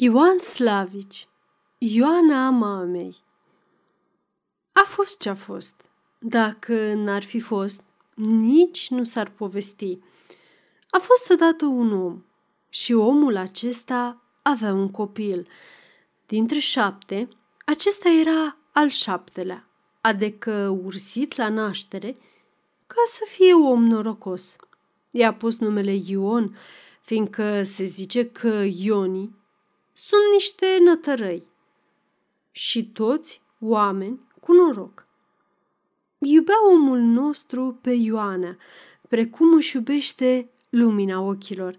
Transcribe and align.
Ioan 0.00 0.38
Slavici 0.38 1.28
Ioana 1.78 2.50
mamei 2.50 3.16
A 4.72 4.82
fost 4.86 5.20
ce-a 5.20 5.34
fost. 5.34 5.74
Dacă 6.18 6.92
n-ar 6.94 7.22
fi 7.22 7.40
fost, 7.40 7.82
nici 8.30 8.90
nu 8.90 9.04
s-ar 9.04 9.30
povesti. 9.30 9.98
A 10.90 10.98
fost 10.98 11.30
odată 11.30 11.64
un 11.64 11.92
om 11.92 12.24
și 12.68 12.92
omul 12.92 13.36
acesta 13.36 14.22
avea 14.42 14.72
un 14.72 14.90
copil. 14.90 15.48
Dintre 16.26 16.58
șapte, 16.58 17.28
acesta 17.64 18.08
era 18.08 18.56
al 18.72 18.88
șaptelea, 18.88 19.68
adică 20.00 20.78
ursit 20.84 21.36
la 21.36 21.48
naștere, 21.48 22.16
ca 22.86 23.02
să 23.06 23.24
fie 23.28 23.54
om 23.54 23.84
norocos. 23.84 24.56
I-a 25.10 25.34
pus 25.34 25.58
numele 25.58 25.94
Ion, 26.06 26.56
fiindcă 27.00 27.62
se 27.62 27.84
zice 27.84 28.26
că 28.30 28.64
Ionii 28.76 29.37
sunt 30.06 30.32
niște 30.32 30.78
nătărăi 30.80 31.46
și 32.50 32.84
toți 32.86 33.42
oameni 33.60 34.20
cu 34.40 34.52
noroc. 34.52 35.06
Iubea 36.18 36.68
omul 36.72 36.98
nostru 36.98 37.78
pe 37.80 37.90
Ioana, 37.90 38.56
precum 39.08 39.52
își 39.52 39.76
iubește 39.76 40.50
lumina 40.68 41.20
ochilor. 41.20 41.72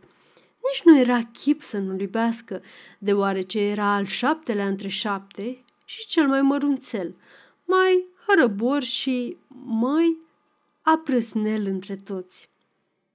Nici 0.67 0.81
nu 0.83 0.99
era 0.99 1.23
chip 1.23 1.61
să 1.61 1.77
nu-l 1.77 1.99
iubească, 1.99 2.61
deoarece 2.97 3.59
era 3.59 3.93
al 3.93 4.05
șaptelea 4.05 4.67
între 4.67 4.87
șapte 4.87 5.63
și 5.85 6.07
cel 6.07 6.27
mai 6.27 6.41
mărunțel, 6.41 7.15
mai 7.65 8.05
hărăbor 8.27 8.83
și 8.83 9.37
mai 9.65 10.17
aprăsnel 10.81 11.65
între 11.65 11.95
toți. 11.95 12.49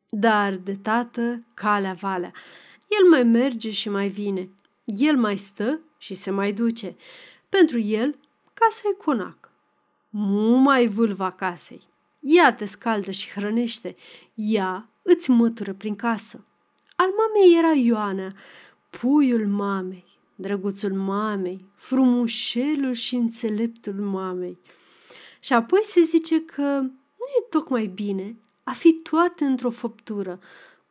Dar 0.09 0.55
de 0.55 0.77
tată 0.83 1.43
calea 1.55 1.93
valea, 1.93 2.33
el 2.89 3.09
mai 3.09 3.23
merge 3.23 3.71
și 3.71 3.89
mai 3.89 4.09
vine– 4.09 4.49
el 4.85 5.17
mai 5.17 5.37
stă 5.37 5.81
și 5.99 6.15
se 6.15 6.31
mai 6.31 6.53
duce. 6.53 6.97
Pentru 7.49 7.79
el, 7.79 8.19
casa 8.55 8.81
e 8.93 9.03
conac. 9.05 9.51
Mu 10.09 10.57
mai 10.57 10.87
vâlva 10.87 11.31
casei. 11.31 11.83
Ea 12.21 12.55
te 12.55 12.65
scaldă 12.65 13.11
și 13.11 13.31
hrănește. 13.31 13.97
Ea 14.35 14.89
îți 15.03 15.31
mătură 15.31 15.73
prin 15.73 15.97
casă. 15.97 16.45
Al 16.97 17.09
mamei 17.09 17.59
era 17.59 17.73
Ioana, 17.73 18.33
puiul 18.91 19.47
mamei, 19.47 20.05
drăguțul 20.35 20.93
mamei, 20.93 21.65
frumușelul 21.75 22.93
și 22.93 23.15
înțeleptul 23.15 23.93
mamei. 23.93 24.59
Și 25.41 25.53
apoi 25.53 25.81
se 25.83 26.01
zice 26.01 26.45
că 26.45 26.63
nu 26.63 27.27
e 27.39 27.47
tocmai 27.51 27.87
bine 27.87 28.37
a 28.65 28.73
fi 28.73 28.93
toate 28.93 29.45
într-o 29.45 29.71
făptură, 29.71 30.41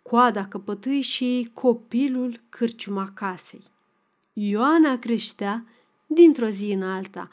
coada 0.01 0.47
căpătâi 0.47 1.01
și 1.01 1.49
copilul 1.53 2.41
cârciuma 2.49 3.11
casei. 3.13 3.71
Ioana 4.33 4.97
creștea 4.97 5.65
dintr-o 6.05 6.47
zi 6.47 6.71
în 6.71 6.83
alta, 6.83 7.29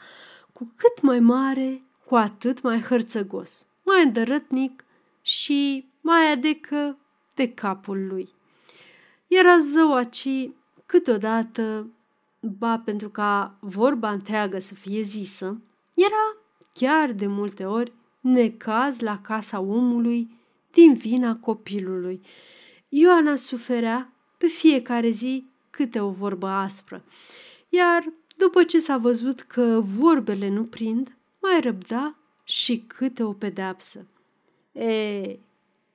cu 0.53 0.71
cât 0.75 1.01
mai 1.01 1.19
mare, 1.19 1.83
cu 2.05 2.15
atât 2.15 2.61
mai 2.61 2.81
hărțăgos, 2.81 3.65
mai 3.83 4.03
îndărătnic 4.03 4.85
și 5.21 5.85
mai 6.01 6.31
adecă 6.31 6.97
de 7.35 7.53
capul 7.53 8.07
lui. 8.07 8.29
Era 9.27 9.57
zău 9.59 9.95
aci 9.95 10.49
câteodată, 10.85 11.87
ba 12.39 12.79
pentru 12.79 13.09
ca 13.09 13.55
vorba 13.59 14.11
întreagă 14.11 14.59
să 14.59 14.73
fie 14.73 15.01
zisă, 15.01 15.61
era 15.93 16.37
chiar 16.73 17.11
de 17.11 17.27
multe 17.27 17.65
ori 17.65 17.91
necaz 18.19 18.99
la 18.99 19.19
casa 19.21 19.59
omului 19.59 20.29
din 20.71 20.93
vina 20.93 21.35
copilului. 21.35 22.21
Ioana 22.89 23.35
suferea 23.35 24.13
pe 24.37 24.47
fiecare 24.47 25.09
zi 25.09 25.45
câte 25.81 25.99
o 25.99 26.09
vorbă 26.09 26.47
aspră. 26.47 27.03
Iar 27.69 28.13
după 28.37 28.63
ce 28.63 28.79
s-a 28.79 28.97
văzut 28.97 29.41
că 29.41 29.79
vorbele 29.83 30.49
nu 30.49 30.63
prind, 30.63 31.15
mai 31.39 31.59
răbda 31.61 32.15
și 32.43 32.83
câte 32.87 33.23
o 33.23 33.33
pedeapsă. 33.33 34.05
E, 34.71 35.39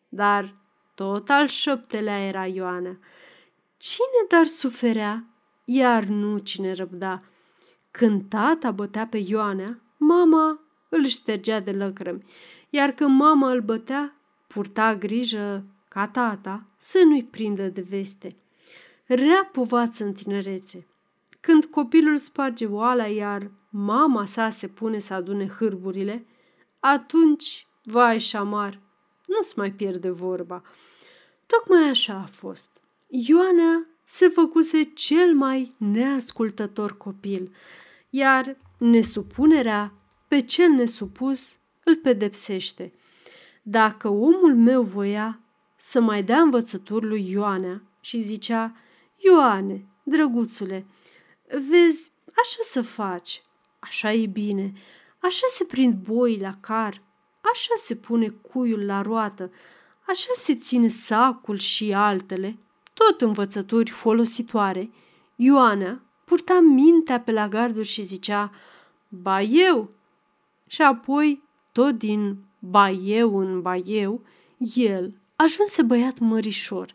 dar 0.09 0.55
tot 0.95 1.29
al 1.29 1.47
șaptelea 1.47 2.27
era 2.27 2.47
Ioana. 2.47 2.99
Cine 3.77 4.27
dar 4.29 4.45
suferea, 4.45 5.25
iar 5.65 6.05
nu 6.05 6.39
cine 6.39 6.73
răbda. 6.73 7.23
Când 7.91 8.29
tata 8.29 8.71
bătea 8.71 9.07
pe 9.07 9.17
Ioana, 9.27 9.79
mama 9.97 10.61
îl 10.89 11.05
ștergea 11.05 11.61
de 11.61 11.73
lăcrămi, 11.73 12.25
iar 12.71 12.91
când 12.91 13.19
mama 13.19 13.51
îl 13.51 13.61
bătea, 13.61 14.15
purta 14.47 14.97
grijă 14.97 15.65
ca 15.89 16.09
tata 16.09 16.65
să 16.77 17.03
nu-i 17.05 17.25
prindă 17.25 17.69
de 17.69 17.81
veste 17.81 18.37
rea 19.07 19.49
povață 19.53 20.05
în 20.05 20.13
tinerețe. 20.13 20.87
Când 21.41 21.65
copilul 21.65 22.17
sparge 22.17 22.67
oala, 22.67 23.07
iar 23.07 23.51
mama 23.71 24.25
sa 24.25 24.51
se 24.51 24.69
pune 24.69 24.99
să 24.99 25.15
adune 25.15 25.47
hârburile, 25.47 26.27
atunci, 26.81 27.67
vai 27.83 28.19
și 28.19 28.29
șamar, 28.29 28.81
nu-ți 29.27 29.59
mai 29.59 29.73
pierde 29.73 30.11
vorba. 30.11 30.63
Tocmai 31.47 31.89
așa 31.89 32.15
a 32.15 32.29
fost. 32.31 32.71
Ioana 33.09 33.87
se 34.05 34.29
făcuse 34.29 34.83
cel 34.83 35.35
mai 35.35 35.75
neascultător 35.77 36.97
copil, 36.97 37.55
iar 38.11 38.57
nesupunerea 38.79 39.93
pe 40.29 40.41
cel 40.41 40.71
nesupus 40.71 41.57
îl 41.85 41.97
pedepsește. 41.97 42.93
Dacă 43.63 44.09
omul 44.09 44.55
meu 44.57 44.83
voia 44.83 45.41
să 45.77 46.01
mai 46.01 46.23
dea 46.23 46.41
învățături 46.41 47.07
lui 47.07 47.31
Ioana 47.31 47.83
și 48.01 48.21
zicea, 48.21 48.77
Ioane, 49.17 49.85
drăguțule, 50.03 50.87
vezi, 51.47 52.13
așa 52.25 52.61
să 52.63 52.83
faci, 52.83 53.43
așa 53.79 54.13
e 54.13 54.27
bine, 54.27 54.73
așa 55.19 55.47
se 55.51 55.65
prind 55.65 55.95
boi 55.95 56.39
la 56.39 56.55
car, 56.61 57.03
așa 57.41 57.75
se 57.83 57.95
pune 57.95 58.29
cuiul 58.29 58.85
la 58.85 59.03
roată, 59.03 59.53
așa 60.07 60.31
se 60.37 60.55
ține 60.55 60.89
sacul 60.89 61.59
și 61.59 61.93
altele, 61.93 62.57
tot 62.95 63.21
învățături 63.21 63.91
folositoare. 63.91 64.91
Ioana 65.37 66.01
purta 66.25 66.61
mintea 66.61 67.21
pe 67.21 67.33
la 67.33 67.49
garduri 67.49 67.87
și 67.87 68.03
zicea, 68.03 68.53
ba 69.09 69.43
eu! 69.43 69.91
Și 70.67 70.83
apoi, 70.83 71.43
tot 71.73 71.99
din 71.99 72.37
ba 72.59 72.91
eu 72.91 73.39
în 73.39 73.63
ba 73.63 73.77
eu, 73.77 74.23
el 74.75 75.13
ajunse 75.37 75.83
băiat 75.83 76.19
mărișor, 76.19 76.95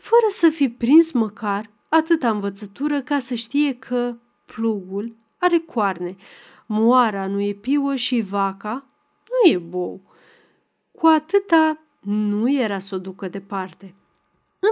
fără 0.00 0.26
să 0.30 0.48
fi 0.48 0.68
prins 0.68 1.12
măcar 1.12 1.70
atâta 1.88 2.30
învățătură 2.30 3.02
ca 3.02 3.18
să 3.18 3.34
știe 3.34 3.74
că 3.78 4.16
plugul 4.44 5.16
are 5.38 5.58
coarne, 5.58 6.16
moara 6.66 7.26
nu 7.26 7.40
e 7.40 7.52
piuă 7.52 7.94
și 7.94 8.20
vaca 8.20 8.86
nu 9.28 9.50
e 9.50 9.58
bou. 9.58 10.00
Cu 10.92 11.06
atâta 11.06 11.80
nu 12.00 12.52
era 12.52 12.78
să 12.78 12.94
o 12.94 12.98
ducă 12.98 13.28
departe. 13.28 13.94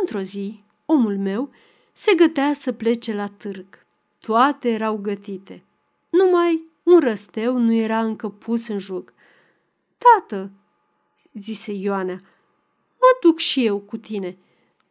Într-o 0.00 0.20
zi, 0.20 0.62
omul 0.86 1.18
meu 1.18 1.50
se 1.92 2.14
gătea 2.14 2.52
să 2.52 2.72
plece 2.72 3.14
la 3.14 3.26
târg. 3.26 3.86
Toate 4.18 4.68
erau 4.68 4.96
gătite. 4.96 5.64
Numai 6.10 6.62
un 6.82 6.98
răsteu 6.98 7.56
nu 7.56 7.72
era 7.72 8.00
încă 8.00 8.28
pus 8.28 8.68
în 8.68 8.78
jug. 8.78 9.12
Tată, 9.98 10.50
zise 11.32 11.72
Ioana, 11.72 12.16
mă 13.00 13.18
duc 13.20 13.38
și 13.38 13.66
eu 13.66 13.78
cu 13.78 13.96
tine– 13.96 14.36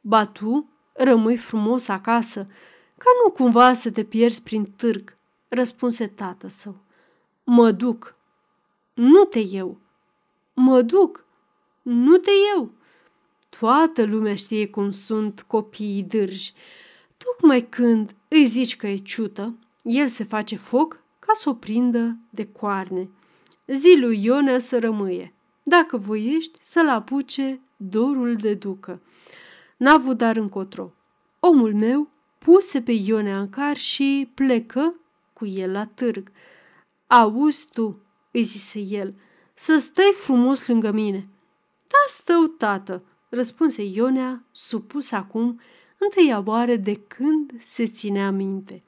Ba 0.08 0.26
tu 0.26 0.70
rămâi 0.94 1.38
frumos 1.38 1.88
acasă, 1.88 2.48
ca 2.98 3.10
nu 3.24 3.32
cumva 3.32 3.74
să 3.74 3.92
te 3.92 4.04
pierzi 4.04 4.44
prin 4.44 4.66
târg, 4.76 5.18
răspunse 5.48 6.08
tată 6.08 6.48
său. 6.48 6.76
Mă 7.44 7.72
duc. 7.72 8.16
Nu 8.94 9.24
te 9.24 9.40
eu. 9.40 9.78
Mă 10.54 10.82
duc. 10.82 11.26
Nu 11.82 12.18
te 12.18 12.32
eu. 12.56 12.72
Toată 13.60 14.04
lumea 14.04 14.36
știe 14.36 14.68
cum 14.68 14.92
sunt 14.92 15.42
copiii 15.42 16.04
dârji. 16.04 16.54
Tocmai 17.18 17.62
când 17.70 18.16
îi 18.28 18.46
zici 18.46 18.76
că 18.76 18.88
e 18.88 18.96
ciută, 18.96 19.54
el 19.82 20.08
se 20.08 20.24
face 20.24 20.56
foc 20.56 21.00
ca 21.20 21.32
să 21.34 21.50
o 21.50 21.54
prindă 21.54 22.18
de 22.30 22.46
coarne. 22.52 23.10
Zi 23.68 23.98
lui 24.00 24.24
Ionea 24.24 24.60
să 24.60 24.80
rămâie. 24.80 25.34
Dacă 25.64 25.98
voiești, 25.98 26.60
să-l 26.62 26.90
apuce 26.90 27.60
dorul 27.78 28.36
de 28.36 28.54
ducă. 28.54 29.02
N-a 29.78 29.94
avut 29.94 30.18
dar 30.18 30.36
încotro. 30.36 30.94
Omul 31.40 31.74
meu 31.74 32.10
puse 32.38 32.82
pe 32.82 32.92
Ionea 32.92 33.40
în 33.40 33.50
car 33.50 33.78
și 33.78 34.32
plecă 34.34 34.94
cu 35.34 35.46
el 35.46 35.72
la 35.72 35.86
târg. 35.86 36.32
Auzi 37.08 37.68
tu, 37.74 38.00
îi 38.32 38.42
zise 38.42 38.80
el, 38.80 39.14
să 39.54 39.78
stai 39.78 40.14
frumos 40.16 40.68
lângă 40.68 40.92
mine. 40.92 41.28
Da, 41.88 41.98
stău, 42.08 42.44
tată, 42.44 43.04
răspunse 43.30 43.84
Ionea, 43.84 44.44
supus 44.52 45.12
acum 45.12 45.60
întâia 45.98 46.44
oară 46.46 46.76
de 46.76 46.96
când 46.96 47.52
se 47.60 47.88
ținea 47.88 48.32
minte. 48.32 48.84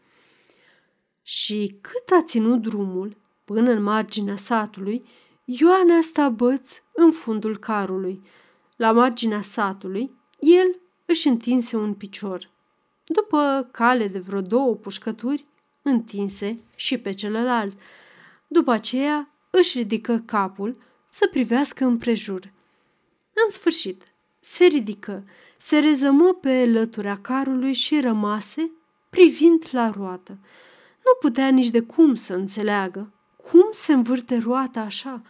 Și 1.23 1.77
cât 1.81 2.09
a 2.19 2.21
ținut 2.23 2.61
drumul 2.61 3.17
până 3.45 3.71
în 3.71 3.83
marginea 3.83 4.35
satului, 4.35 5.05
Ioana 5.45 6.01
sta 6.01 6.29
băț 6.29 6.81
în 6.93 7.11
fundul 7.11 7.57
carului. 7.57 8.21
La 8.75 8.91
marginea 8.91 9.41
satului, 9.41 10.11
el 10.39 10.79
își 11.05 11.27
întinse 11.27 11.75
un 11.75 11.93
picior. 11.93 12.49
după 13.05 13.67
cale 13.71 14.07
de 14.07 14.19
vreo 14.19 14.41
două 14.41 14.75
pușcături, 14.75 15.45
întinse 15.81 16.55
și 16.75 16.97
pe 16.97 17.11
celălalt. 17.11 17.77
După 18.47 18.71
aceea 18.71 19.29
își 19.49 19.77
ridică 19.77 20.23
capul 20.25 20.75
să 21.09 21.27
privească 21.31 21.85
împrejur. 21.85 22.51
În 23.33 23.51
sfârșit, 23.51 24.03
se 24.39 24.65
ridică, 24.65 25.23
se 25.57 25.77
rezămă 25.79 26.33
pe 26.33 26.65
lătura 26.65 27.17
carului 27.17 27.73
și 27.73 27.99
rămase 27.99 28.71
privind 29.09 29.67
la 29.71 29.89
roată. 29.89 30.37
Nu 31.05 31.11
putea 31.19 31.49
nici 31.49 31.69
de 31.69 31.81
cum 31.81 32.15
să 32.15 32.33
înțeleagă 32.33 33.11
cum 33.51 33.67
se 33.71 33.93
învârte 33.93 34.37
roata 34.37 34.79
așa, 34.79 35.21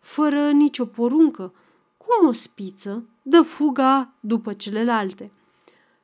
fără 0.00 0.50
nicio 0.50 0.84
poruncă, 0.84 1.52
cum 1.96 2.28
o 2.28 2.32
spiță 2.32 3.04
dă 3.22 3.42
fuga 3.42 4.12
după 4.20 4.52
celelalte. 4.52 5.30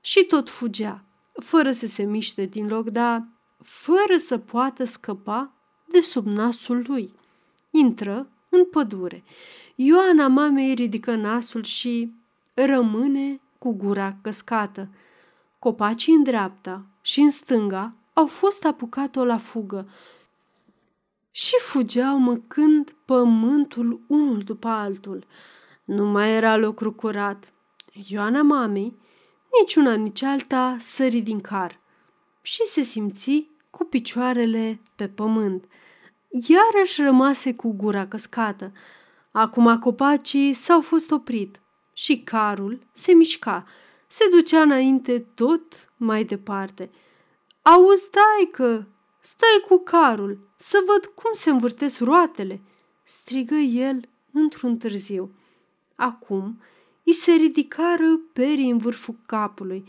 Și 0.01 0.25
tot 0.25 0.49
fugea, 0.49 1.05
fără 1.33 1.71
să 1.71 1.87
se 1.87 2.03
miște 2.03 2.45
din 2.45 2.67
loc, 2.67 2.89
dar 2.89 3.29
fără 3.63 4.17
să 4.19 4.39
poată 4.39 4.85
scăpa 4.85 5.53
de 5.85 6.01
sub 6.01 6.27
nasul 6.27 6.85
lui. 6.87 7.13
Intră 7.71 8.29
în 8.51 8.65
pădure. 8.65 9.25
Ioana 9.75 10.29
mamei 10.29 10.75
ridică 10.75 11.15
nasul 11.15 11.63
și 11.63 12.13
rămâne 12.55 13.41
cu 13.59 13.73
gura 13.73 14.17
căscată. 14.23 14.89
Copacii 15.59 16.15
în 16.15 16.23
dreapta 16.23 16.87
și 17.01 17.21
în 17.21 17.31
stânga 17.31 17.97
au 18.13 18.27
fost 18.27 18.65
apucat-o 18.65 19.25
la 19.25 19.39
fugă 19.39 19.89
și 21.31 21.55
fugeau 21.61 22.19
măcând 22.19 22.95
pământul 23.05 24.01
unul 24.07 24.39
după 24.39 24.69
altul. 24.69 25.27
Nu 25.87 26.05
mai 26.05 26.35
era 26.35 26.57
lucru 26.57 26.93
curat. 26.93 27.53
Ioana 28.09 28.43
mamei, 28.43 28.97
nici 29.61 29.75
una, 29.75 29.95
nici 29.95 30.23
alta, 30.23 30.77
sări 30.81 31.21
din 31.21 31.41
car 31.41 31.81
și 32.43 32.63
se 32.63 32.81
simți 32.83 33.51
cu 33.71 33.85
picioarele 33.85 34.81
pe 34.97 35.09
pământ. 35.09 35.65
Iarăși 36.29 37.03
rămase 37.03 37.55
cu 37.55 37.73
gura 37.73 38.07
căscată. 38.07 38.73
Acum 39.31 39.79
copacii 39.79 40.53
s-au 40.53 40.81
fost 40.81 41.11
oprit 41.11 41.61
și 41.93 42.19
carul 42.23 42.79
se 42.93 43.13
mișca, 43.13 43.67
se 44.07 44.25
ducea 44.31 44.61
înainte 44.61 45.19
tot 45.35 45.91
mai 45.97 46.25
departe. 46.25 46.91
Auzi, 47.63 48.09
că 48.51 48.85
stai 49.21 49.65
cu 49.69 49.79
carul, 49.79 50.39
să 50.57 50.79
văd 50.87 51.05
cum 51.15 51.31
se 51.33 51.51
învârtesc 51.51 52.01
roatele!" 52.01 52.61
strigă 53.03 53.55
el 53.55 54.01
într-un 54.33 54.77
târziu. 54.77 55.31
Acum 55.97 56.61
îi 57.05 57.13
se 57.13 57.33
ridicară 57.33 58.21
perii 58.33 58.71
în 58.71 58.79
vârful 58.79 59.17
capului. 59.27 59.85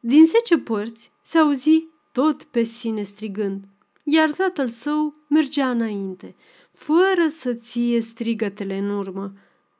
Din 0.00 0.24
zece 0.24 0.58
părți 0.58 1.12
se 1.20 1.38
auzi 1.38 1.86
tot 2.12 2.42
pe 2.42 2.62
sine 2.62 3.02
strigând, 3.02 3.64
iar 4.02 4.30
tatăl 4.30 4.68
său 4.68 5.14
mergea 5.28 5.70
înainte, 5.70 6.34
fără 6.70 7.28
să 7.28 7.54
ție 7.54 8.00
strigătele 8.00 8.78
în 8.78 8.90
urmă. 8.90 9.32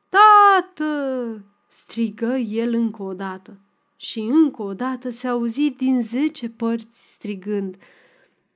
Tată! 0.09 1.43
strigă 1.67 2.35
el 2.35 2.73
încă 2.73 3.03
o 3.03 3.13
dată. 3.13 3.59
Și 3.95 4.19
încă 4.19 4.61
o 4.61 4.73
dată 4.73 5.09
se 5.09 5.27
auzi 5.27 5.69
din 5.69 6.01
zece 6.01 6.49
părți 6.49 7.11
strigând. 7.11 7.77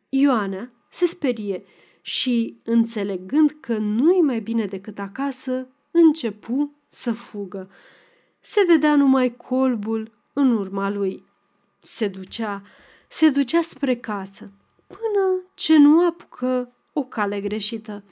Ioana 0.10 0.68
se 0.90 1.06
sperie 1.06 1.64
și, 2.02 2.58
înțelegând 2.64 3.56
că 3.60 3.78
nu-i 3.78 4.22
mai 4.22 4.40
bine 4.40 4.66
decât 4.66 5.00
acasă, 5.00 5.68
începu 5.92 6.75
să 6.88 7.12
fugă. 7.12 7.70
Se 8.40 8.64
vedea 8.68 8.96
numai 8.96 9.36
colbul 9.36 10.12
în 10.34 10.52
urma 10.52 10.90
lui. 10.90 11.26
Se 11.80 12.08
ducea, 12.08 12.62
se 13.08 13.30
ducea 13.30 13.62
spre 13.62 13.96
casă, 13.96 14.52
până 14.88 15.42
ce 15.54 15.78
nu 15.78 16.06
apucă 16.06 16.72
o 16.94 17.04
cale 17.04 17.42
greșită. 17.42 18.04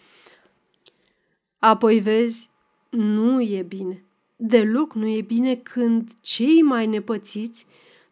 Apoi 1.60 2.00
vezi, 2.00 2.50
nu 2.90 3.42
e 3.42 3.62
bine. 3.62 4.04
Deloc 4.36 4.94
nu 4.94 5.08
e 5.08 5.22
bine 5.22 5.56
când 5.56 6.12
cei 6.22 6.62
mai 6.62 6.88
nepățiți 6.88 7.66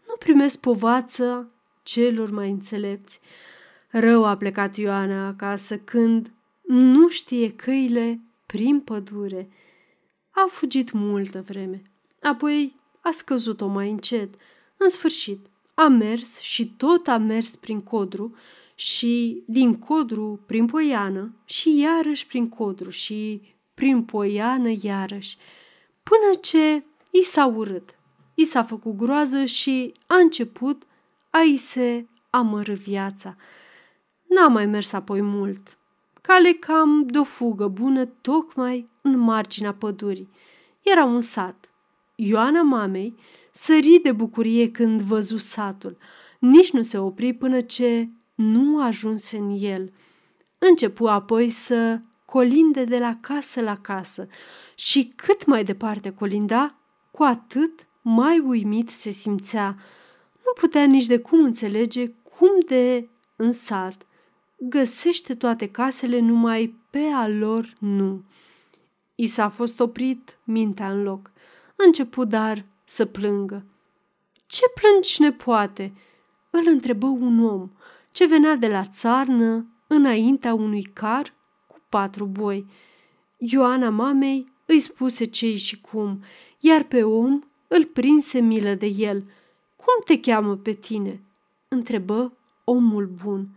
nu 0.08 0.16
primesc 0.20 0.60
povața 0.60 1.48
celor 1.84 2.30
mai 2.30 2.50
înțelepți. 2.50 3.20
Rău 3.90 4.26
a 4.26 4.38
plecat 4.38 4.76
Ioana 4.76 5.28
acasă 5.28 5.78
când 5.78 6.32
nu 6.62 7.10
știe 7.10 7.52
căile 7.52 8.20
prin 8.46 8.80
pădure. 8.80 9.50
A 10.32 10.46
fugit 10.50 10.92
multă 10.92 11.42
vreme, 11.48 11.82
apoi 12.22 12.74
a 13.02 13.12
scăzut-o 13.12 13.68
mai 13.68 13.90
încet. 13.90 14.34
În 14.78 14.90
sfârșit, 14.90 15.46
a 15.74 15.88
mers 15.88 16.40
și 16.40 16.74
tot 16.78 17.08
a 17.08 17.18
mers 17.18 17.56
prin 17.56 17.82
codru 17.82 18.36
și 18.76 19.44
din 19.48 19.80
codru 19.80 20.40
prin 20.46 20.66
poiană 20.66 21.36
și 21.46 21.80
iarăși 21.80 22.28
prin 22.28 22.50
codru 22.50 22.90
și 22.90 23.42
prin 23.74 24.04
poiană 24.04 24.74
iarăși, 24.82 25.38
până 26.04 26.40
ce 26.42 26.86
i 27.12 27.24
s-a 27.24 27.46
urât. 27.46 27.96
I 28.34 28.46
s-a 28.46 28.64
făcut 28.64 28.96
groază 28.96 29.46
și 29.46 29.94
a 30.08 30.16
început 30.16 30.84
a-i 31.30 31.58
se 31.58 32.06
amără 32.30 32.74
viața. 32.74 33.36
N-a 34.28 34.48
mai 34.48 34.66
mers 34.66 34.94
apoi 34.94 35.22
mult. 35.22 35.78
Cale 36.22 36.52
cam 36.52 37.06
de 37.06 37.18
o 37.18 37.24
fugă 37.24 37.68
bună 37.68 38.06
tocmai 38.06 38.90
în 39.02 39.18
marginea 39.18 39.74
pădurii. 39.74 40.30
Era 40.82 41.04
un 41.04 41.22
sat. 41.22 41.70
Ioana 42.16 42.62
mamei 42.62 43.16
sări 43.52 44.00
de 44.04 44.12
bucurie 44.12 44.72
când 44.72 45.02
văzu 45.02 45.38
satul. 45.38 45.98
Nici 46.40 46.72
nu 46.72 46.82
se 46.82 46.98
opri 46.98 47.34
până 47.34 47.62
ce 47.62 48.10
nu 48.36 48.84
ajunse 48.84 49.38
în 49.38 49.58
el. 49.60 49.94
Începu 50.58 51.06
apoi 51.06 51.50
să 51.50 52.00
colinde 52.26 52.84
de 52.84 52.98
la 52.98 53.18
casă 53.22 53.62
la 53.62 53.78
casă 53.78 54.28
și 54.76 55.14
cât 55.16 55.46
mai 55.46 55.64
departe 55.64 56.12
colinda, 56.12 56.76
cu 57.12 57.24
atât 57.24 57.88
mai 58.02 58.40
uimit 58.40 58.90
se 58.90 59.10
simțea. 59.10 59.76
Nu 60.46 60.52
putea 60.60 60.86
nici 60.86 61.06
de 61.06 61.20
cum 61.20 61.44
înțelege 61.44 62.08
cum 62.08 62.60
de 62.68 63.10
în 63.36 63.52
sat 63.52 64.06
găsește 64.64 65.36
toate 65.36 65.70
casele 65.70 66.20
numai 66.20 66.76
pe 66.90 67.00
a 67.00 67.28
lor 67.28 67.74
nu. 67.80 68.24
I 69.16 69.26
s-a 69.26 69.50
fost 69.50 69.80
oprit 69.80 70.38
mintea 70.44 70.92
în 70.92 71.04
loc. 71.04 71.32
Început 71.76 72.30
dar 72.30 72.66
să 72.84 73.06
plângă. 73.06 73.66
Ce 74.48 74.62
plângi, 74.82 75.22
nepoate?" 75.22 75.94
îl 76.50 76.64
întrebă 76.68 77.08
un 77.08 77.46
om 77.46 77.70
ce 78.12 78.26
venea 78.26 78.56
de 78.56 78.68
la 78.68 78.86
țarnă 78.86 79.66
înaintea 79.88 80.54
unui 80.54 80.84
car 80.84 81.34
cu 81.68 81.82
patru 81.90 82.26
boi. 82.26 82.66
Ioana 83.38 83.90
mamei 83.90 84.52
îi 84.66 84.80
spuse 84.80 85.26
ce 85.26 85.56
și 85.56 85.82
cum, 85.82 86.20
iar 86.60 86.84
pe 86.84 87.04
om 87.04 87.42
îl 87.68 87.86
prinse 87.86 88.40
milă 88.40 88.74
de 88.74 88.86
el. 88.86 89.24
Cum 89.76 90.04
te 90.06 90.20
cheamă 90.20 90.56
pe 90.56 90.74
tine?" 90.74 91.22
întrebă 91.68 92.34
omul 92.64 93.12
bun. 93.24 93.48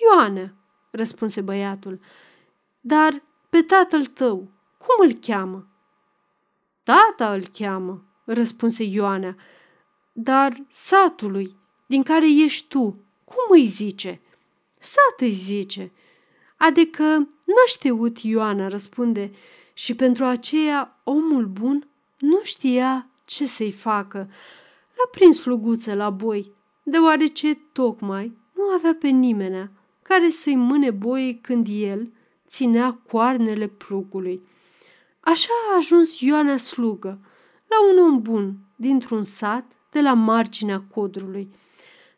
Ioana, 0.00 0.52
răspunse 0.90 1.40
băiatul. 1.40 2.00
Dar 2.80 3.22
pe 3.48 3.62
tatăl 3.62 4.06
tău, 4.06 4.48
cum 4.78 5.06
îl 5.06 5.12
cheamă? 5.12 5.66
Tata 6.82 7.32
îl 7.32 7.46
cheamă, 7.46 8.04
răspunse 8.24 8.84
Ioana. 8.84 9.34
Dar 10.12 10.56
satului, 10.68 11.56
din 11.86 12.02
care 12.02 12.26
ești 12.44 12.68
tu, 12.68 13.04
cum 13.24 13.44
îi 13.50 13.66
zice? 13.66 14.20
Sat 14.78 15.20
îi 15.20 15.30
zice. 15.30 15.92
Adică 16.56 17.04
n-a 17.44 17.66
știut 17.66 18.18
Ioana, 18.18 18.68
răspunde, 18.68 19.30
și 19.72 19.94
pentru 19.94 20.24
aceea 20.24 21.00
omul 21.04 21.46
bun 21.46 21.88
nu 22.18 22.40
știa 22.42 23.06
ce 23.24 23.46
să-i 23.46 23.72
facă. 23.72 24.18
L-a 24.94 25.08
prins 25.10 25.40
sluguță 25.40 25.94
la 25.94 26.10
boi, 26.10 26.52
deoarece 26.82 27.54
tocmai 27.72 28.38
nu 28.54 28.62
avea 28.62 28.96
pe 29.00 29.08
nimenea 29.08 29.70
care 30.10 30.30
să-i 30.30 30.54
mâne 30.54 30.90
boii 30.90 31.38
când 31.42 31.66
el 31.70 32.12
ținea 32.46 33.00
coarnele 33.08 33.66
plugului. 33.66 34.42
Așa 35.20 35.52
a 35.70 35.76
ajuns 35.76 36.20
Ioana 36.20 36.56
slugă, 36.56 37.18
la 37.66 37.90
un 37.90 38.08
om 38.08 38.22
bun, 38.22 38.56
dintr-un 38.76 39.22
sat 39.22 39.72
de 39.90 40.00
la 40.00 40.12
marginea 40.12 40.82
codrului. 40.94 41.52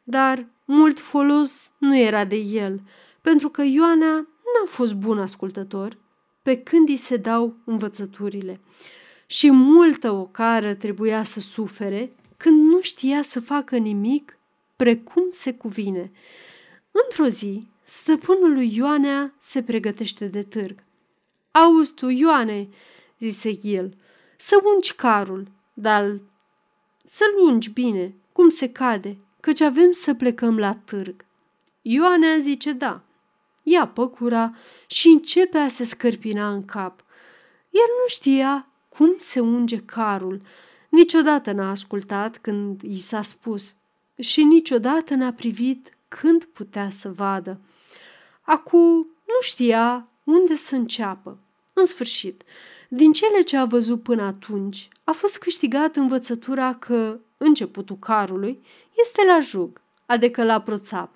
Dar 0.03 0.47
mult 0.65 1.01
folos 1.01 1.73
nu 1.79 1.97
era 1.97 2.25
de 2.25 2.37
el, 2.37 2.81
pentru 3.21 3.49
că 3.49 3.63
Ioana 3.63 4.15
n-a 4.17 4.67
fost 4.67 4.95
bun 4.95 5.19
ascultător, 5.19 5.97
pe 6.43 6.63
când 6.63 6.89
îi 6.89 6.97
se 6.97 7.17
dau 7.17 7.57
învățăturile. 7.65 8.61
Și 9.27 9.51
multă 9.51 10.11
ocară 10.11 10.75
trebuia 10.75 11.25
să 11.25 11.41
sufere 11.41 12.13
când 12.37 12.71
nu 12.71 12.81
știa 12.81 13.23
să 13.23 13.41
facă 13.41 13.77
nimic 13.77 14.39
precum 14.77 15.27
se 15.31 15.55
cuvine. 15.55 16.13
Într-o 16.91 17.27
zi, 17.27 17.71
stăpânul 17.83 18.53
lui 18.53 18.77
Ioanea 18.77 19.35
se 19.39 19.63
pregătește 19.63 20.27
de 20.27 20.43
târg. 20.43 20.85
Auzi 21.51 21.95
tu, 21.95 22.09
Ioane, 22.09 22.69
zise 23.19 23.59
el, 23.63 23.97
să 24.37 24.61
ungi 24.75 24.95
carul, 24.95 25.49
dar 25.75 26.21
să-l 27.05 27.35
ungi 27.49 27.71
bine, 27.71 28.15
cum 28.33 28.49
se 28.49 28.73
cade, 28.73 29.17
căci 29.41 29.61
avem 29.61 29.93
să 29.93 30.15
plecăm 30.15 30.59
la 30.59 30.75
târg. 30.75 31.25
Ioanea 31.83 32.39
zice 32.39 32.73
da. 32.73 33.03
Ia 33.63 33.87
păcura 33.87 34.55
și 34.87 35.09
începe 35.09 35.59
a 35.59 35.69
se 35.69 35.85
scărpina 35.85 36.53
în 36.53 36.65
cap. 36.65 37.05
El 37.71 37.89
nu 38.03 38.09
știa 38.09 38.69
cum 38.89 39.15
se 39.19 39.41
unge 39.41 39.79
carul. 39.79 40.41
Niciodată 40.89 41.53
n-a 41.53 41.71
ascultat 41.71 42.39
când 42.39 42.83
i 42.83 42.99
s-a 42.99 43.23
spus 43.23 43.75
și 44.19 44.43
niciodată 44.43 45.15
n-a 45.15 45.33
privit 45.33 45.97
când 46.09 46.45
putea 46.45 46.91
să 46.91 47.09
vadă. 47.13 47.61
Acu 48.43 48.77
nu 49.27 49.41
știa 49.41 50.09
unde 50.25 50.57
să 50.57 50.75
înceapă. 50.75 51.39
În 51.73 51.85
sfârșit, 51.85 52.43
din 52.89 53.13
cele 53.13 53.41
ce 53.41 53.57
a 53.57 53.65
văzut 53.65 54.03
până 54.03 54.23
atunci, 54.23 54.89
a 55.05 55.13
fost 55.13 55.39
câștigat 55.39 55.97
învățătura 55.97 56.75
că 56.75 57.19
începutul 57.37 57.97
carului 57.97 58.65
este 59.01 59.23
la 59.27 59.41
jug, 59.41 59.81
adică 60.07 60.45
la 60.45 60.61
proțap. 60.61 61.15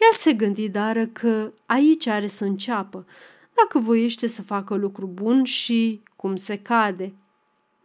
El 0.00 0.16
se 0.18 0.32
gândi 0.32 0.68
dară 0.68 1.06
că 1.06 1.52
aici 1.66 2.06
are 2.06 2.26
să 2.26 2.44
înceapă, 2.44 3.06
dacă 3.54 3.78
voiește 3.78 4.26
să 4.26 4.42
facă 4.42 4.74
lucru 4.74 5.06
bun 5.06 5.44
și 5.44 6.02
cum 6.16 6.36
se 6.36 6.58
cade. 6.58 7.12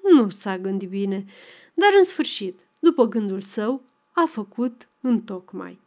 Nu 0.01 0.29
s-a 0.29 0.57
gândit 0.57 0.89
bine, 0.89 1.25
dar 1.73 1.89
în 1.97 2.03
sfârșit, 2.03 2.59
după 2.79 3.05
gândul 3.07 3.41
său, 3.41 3.81
a 4.11 4.25
făcut 4.31 4.87
întocmai. 5.01 5.79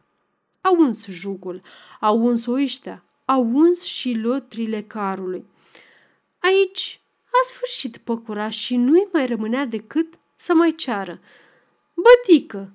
A 0.68 0.70
uns 0.76 1.06
jugul, 1.06 1.62
a 2.00 2.10
uns 2.10 2.46
oiștea, 2.46 3.02
a 3.25 3.37
uns 3.37 3.82
și 3.82 4.14
lotrile 4.14 4.82
carului. 4.82 5.44
Aici 6.38 7.00
a 7.25 7.46
sfârșit 7.46 7.96
păcura 7.96 8.48
și 8.48 8.76
nu-i 8.76 9.08
mai 9.12 9.26
rămânea 9.26 9.64
decât 9.64 10.14
să 10.34 10.54
mai 10.54 10.75
ceară. 10.75 11.20
Bătică, 11.94 12.72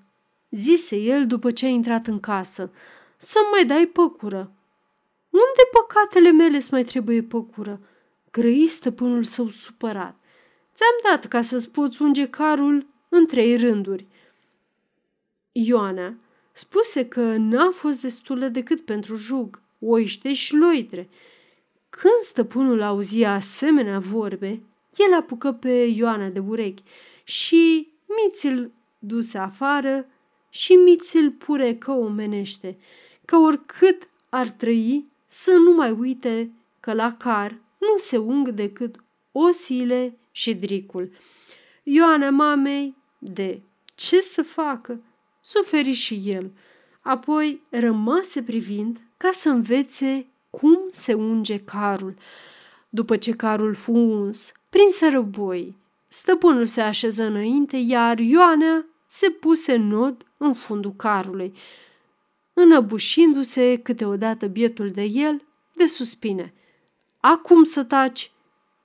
zise 0.50 0.96
el 0.96 1.28
după 1.28 1.52
ce 1.52 1.66
a 1.66 1.70
intrat 1.70 2.08
în 2.08 2.20
casă, 2.20 2.72
să 3.18 3.40
mai 3.52 3.66
dai 3.66 3.86
păcură. 3.86 4.52
Unde 5.30 5.64
păcatele 5.72 6.32
mele 6.32 6.60
să 6.60 6.68
mai 6.72 6.84
trebuie 6.84 7.22
păcură? 7.22 7.80
Grăi 8.32 8.68
stăpânul 8.68 9.24
său 9.24 9.50
supărat. 9.50 10.16
Ți-am 10.76 11.12
dat 11.12 11.26
ca 11.26 11.42
să-ți 11.42 11.70
poți 11.70 12.02
unge 12.02 12.28
carul 12.28 12.86
în 13.10 13.26
trei 13.26 13.58
rânduri. 13.58 14.08
Ioana 15.52 16.14
spuse 16.54 17.08
că 17.08 17.36
n-a 17.38 17.72
fost 17.72 18.02
destulă 18.02 18.48
decât 18.48 18.82
pentru 18.82 19.16
jug, 19.16 19.62
oiște 19.80 20.34
și 20.34 20.56
loitre. 20.56 21.10
Când 21.90 22.20
stăpânul 22.22 22.82
auzia 22.82 23.34
asemenea 23.34 24.00
vorbe, 24.00 24.62
el 24.96 25.14
apucă 25.14 25.52
pe 25.52 25.72
Ioana 25.72 26.28
de 26.28 26.40
urechi 26.40 26.84
și 27.24 27.88
miți-l 28.08 28.72
duse 29.00 29.38
afară 29.38 30.06
și 30.50 30.74
miți-l 30.74 31.32
purecă 31.32 31.92
omenește, 31.92 32.78
că 33.26 33.36
oricât 33.38 34.08
ar 34.30 34.50
trăi 34.50 35.12
să 35.28 35.52
nu 35.52 35.72
mai 35.72 35.92
uite 35.92 36.52
că 36.80 36.94
la 36.94 37.14
car 37.14 37.58
nu 37.78 37.98
se 37.98 38.18
ung 38.18 38.50
decât 38.50 39.04
osile 39.32 40.18
și 40.32 40.54
dricul. 40.54 41.12
Ioana 41.84 42.30
mamei, 42.30 42.96
de 43.18 43.62
ce 43.96 44.20
să 44.20 44.44
facă? 44.44 45.00
Suferi 45.46 45.92
și 45.92 46.22
el. 46.26 46.52
Apoi 47.02 47.62
rămase 47.70 48.44
privind 48.44 49.02
ca 49.18 49.30
să 49.32 49.50
învețe 49.50 50.28
cum 50.50 50.80
se 50.90 51.14
unge 51.14 51.60
carul. 51.60 52.14
După 52.90 53.18
ce 53.18 53.32
carul 53.32 53.74
fu 53.74 53.92
uns, 53.92 54.52
prinse 54.70 55.08
răboi. 55.08 55.76
Stăpânul 56.08 56.66
se 56.66 56.82
așeză 56.82 57.24
înainte, 57.24 57.78
iar 57.78 58.20
Ioana 58.20 58.86
se 59.08 59.30
puse 59.30 59.74
în 59.74 59.88
nod 59.88 60.26
în 60.38 60.54
fundul 60.54 60.94
carului, 60.96 61.54
înăbușindu-se 62.54 63.78
câteodată 63.78 64.48
bietul 64.48 64.92
de 64.92 65.04
el 65.04 65.42
de 65.74 65.86
suspine. 65.86 66.54
Acum 67.20 67.64
să 67.64 67.84
taci!" 67.84 68.32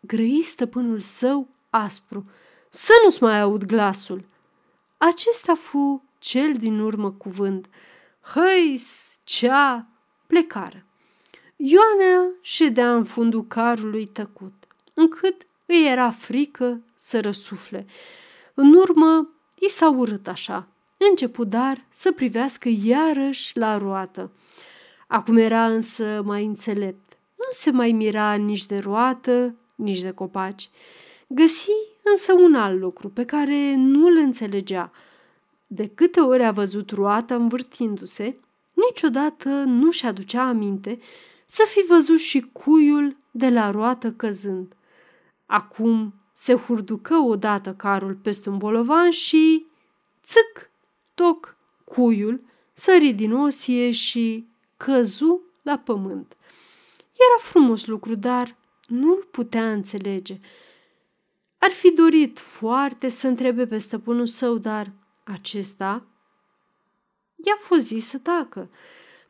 grăi 0.00 0.43
stăpânul 0.43 1.00
său 1.00 1.49
aspru. 1.71 2.31
Să 2.71 2.93
nu-ți 3.05 3.23
mai 3.23 3.41
aud 3.41 3.65
glasul!" 3.65 4.25
Acesta 4.97 5.55
fu 5.55 6.08
cel 6.29 6.53
din 6.53 6.81
urmă 6.81 7.11
cuvânt. 7.11 7.67
Hăi, 8.21 8.81
cea, 9.25 9.87
plecară. 10.27 10.85
Ioana 11.57 12.31
ședea 12.41 12.95
în 12.95 13.05
fundul 13.05 13.47
carului 13.47 14.07
tăcut, 14.07 14.53
încât 14.95 15.47
îi 15.67 15.87
era 15.87 16.11
frică 16.11 16.81
să 16.95 17.21
răsufle. 17.21 17.87
În 18.55 18.75
urmă, 18.75 19.29
i 19.59 19.69
s-a 19.69 19.91
urât 19.91 20.29
așa. 20.29 20.69
Început 21.11 21.49
dar 21.49 21.85
să 21.91 22.13
privească 22.13 22.69
iarăși 22.85 23.57
la 23.57 23.77
roată. 23.77 24.31
Acum 25.07 25.37
era 25.37 25.67
însă 25.67 26.23
mai 26.25 26.45
înțelept. 26.45 27.13
Nu 27.37 27.49
se 27.51 27.71
mai 27.71 27.93
mira 27.93 28.35
nici 28.35 28.67
de 28.67 28.79
roată, 28.79 29.55
nici 29.75 30.01
de 30.01 30.11
copaci. 30.11 30.71
Găsi 31.27 31.71
însă 32.03 32.33
un 32.33 32.55
alt 32.55 32.81
lucru 32.81 33.09
pe 33.09 33.25
care 33.25 33.75
nu 33.77 34.07
îl 34.07 34.17
înțelegea. 34.17 34.93
De 35.71 35.89
câte 35.89 36.21
ori 36.21 36.43
a 36.43 36.53
văzut 36.53 36.91
roata 36.91 37.35
învârtindu-se, 37.35 38.39
niciodată 38.73 39.49
nu 39.49 39.91
și 39.91 40.07
aducea 40.07 40.43
aminte 40.43 40.99
să 41.47 41.63
fi 41.69 41.85
văzut 41.89 42.19
și 42.19 42.41
cuiul 42.41 43.17
de 43.31 43.49
la 43.49 43.71
roată 43.71 44.13
căzând. 44.13 44.77
Acum 45.47 46.15
se 46.33 46.55
hurducă 46.55 47.17
odată 47.17 47.75
carul 47.75 48.15
peste 48.15 48.49
un 48.49 48.59
bolovan 48.59 49.11
și, 49.11 49.67
țâc, 50.25 50.71
toc, 51.15 51.57
cuiul 51.85 52.41
sări 52.73 53.13
din 53.13 53.33
osie 53.33 53.91
și 53.91 54.47
căzu 54.77 55.41
la 55.63 55.79
pământ. 55.79 56.37
Era 57.13 57.49
frumos 57.51 57.87
lucru, 57.87 58.15
dar 58.15 58.57
nu-l 58.87 59.29
putea 59.31 59.73
înțelege. 59.73 60.41
Ar 61.59 61.71
fi 61.71 61.91
dorit 61.91 62.39
foarte 62.39 63.09
să 63.09 63.27
întrebe 63.27 63.67
pe 63.67 63.79
stăpânul 63.79 64.27
său, 64.27 64.59
dar 64.59 64.93
acesta 65.33 66.07
i-a 67.45 67.57
fost 67.59 67.87
zis 67.87 68.07
să 68.07 68.19
tacă. 68.19 68.71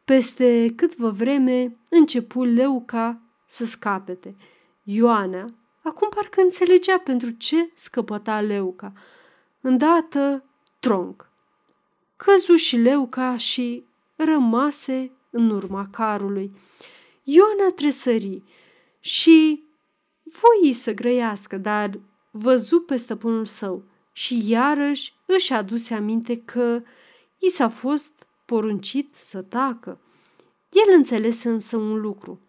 Peste 0.05 0.73
câtva 0.76 1.09
vreme 1.09 1.73
începu 1.88 2.45
Leuca 2.45 3.21
să 3.47 3.64
scapete. 3.64 4.37
Ioana 4.83 5.45
acum 5.83 6.09
parcă 6.09 6.40
înțelegea 6.40 6.99
pentru 6.99 7.31
ce 7.31 7.71
scăpăta 7.75 8.40
Leuca. 8.40 8.93
Îndată, 9.61 10.45
tronc. 10.81 11.31
Căzu 12.17 12.57
și 12.57 12.76
Leuca 12.76 13.37
și 13.37 13.85
rămase 14.17 15.11
în 15.31 15.50
urma 15.50 15.88
carului. 15.90 16.52
Ioana 17.23 17.73
tresări 17.75 18.43
și 19.00 19.64
voi 20.25 20.73
să 20.73 20.93
grăiască, 20.93 21.57
dar 21.57 21.90
văzu 22.31 22.81
pe 22.81 22.97
stăpânul 22.97 23.45
său 23.45 23.85
și 24.12 24.50
iarăși 24.50 25.17
își 25.37 25.52
aduse 25.52 25.94
aminte 25.94 26.42
că 26.44 26.82
i 27.38 27.50
s-a 27.50 27.68
fost 27.68 28.26
poruncit 28.44 29.14
să 29.14 29.42
tacă. 29.42 29.99
El 30.73 30.94
înțelese 30.97 31.49
însă 31.49 31.76
un 31.76 32.00
lucru, 32.00 32.40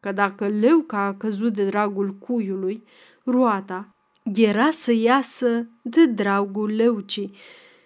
că 0.00 0.12
dacă 0.12 0.48
Leuca 0.48 0.98
a 0.98 1.14
căzut 1.14 1.52
de 1.52 1.64
dragul 1.64 2.14
cuiului, 2.14 2.84
roata 3.24 3.94
era 4.34 4.70
să 4.70 4.92
iasă 4.92 5.66
de 5.82 6.06
dragul 6.06 6.74
Leucii 6.74 7.34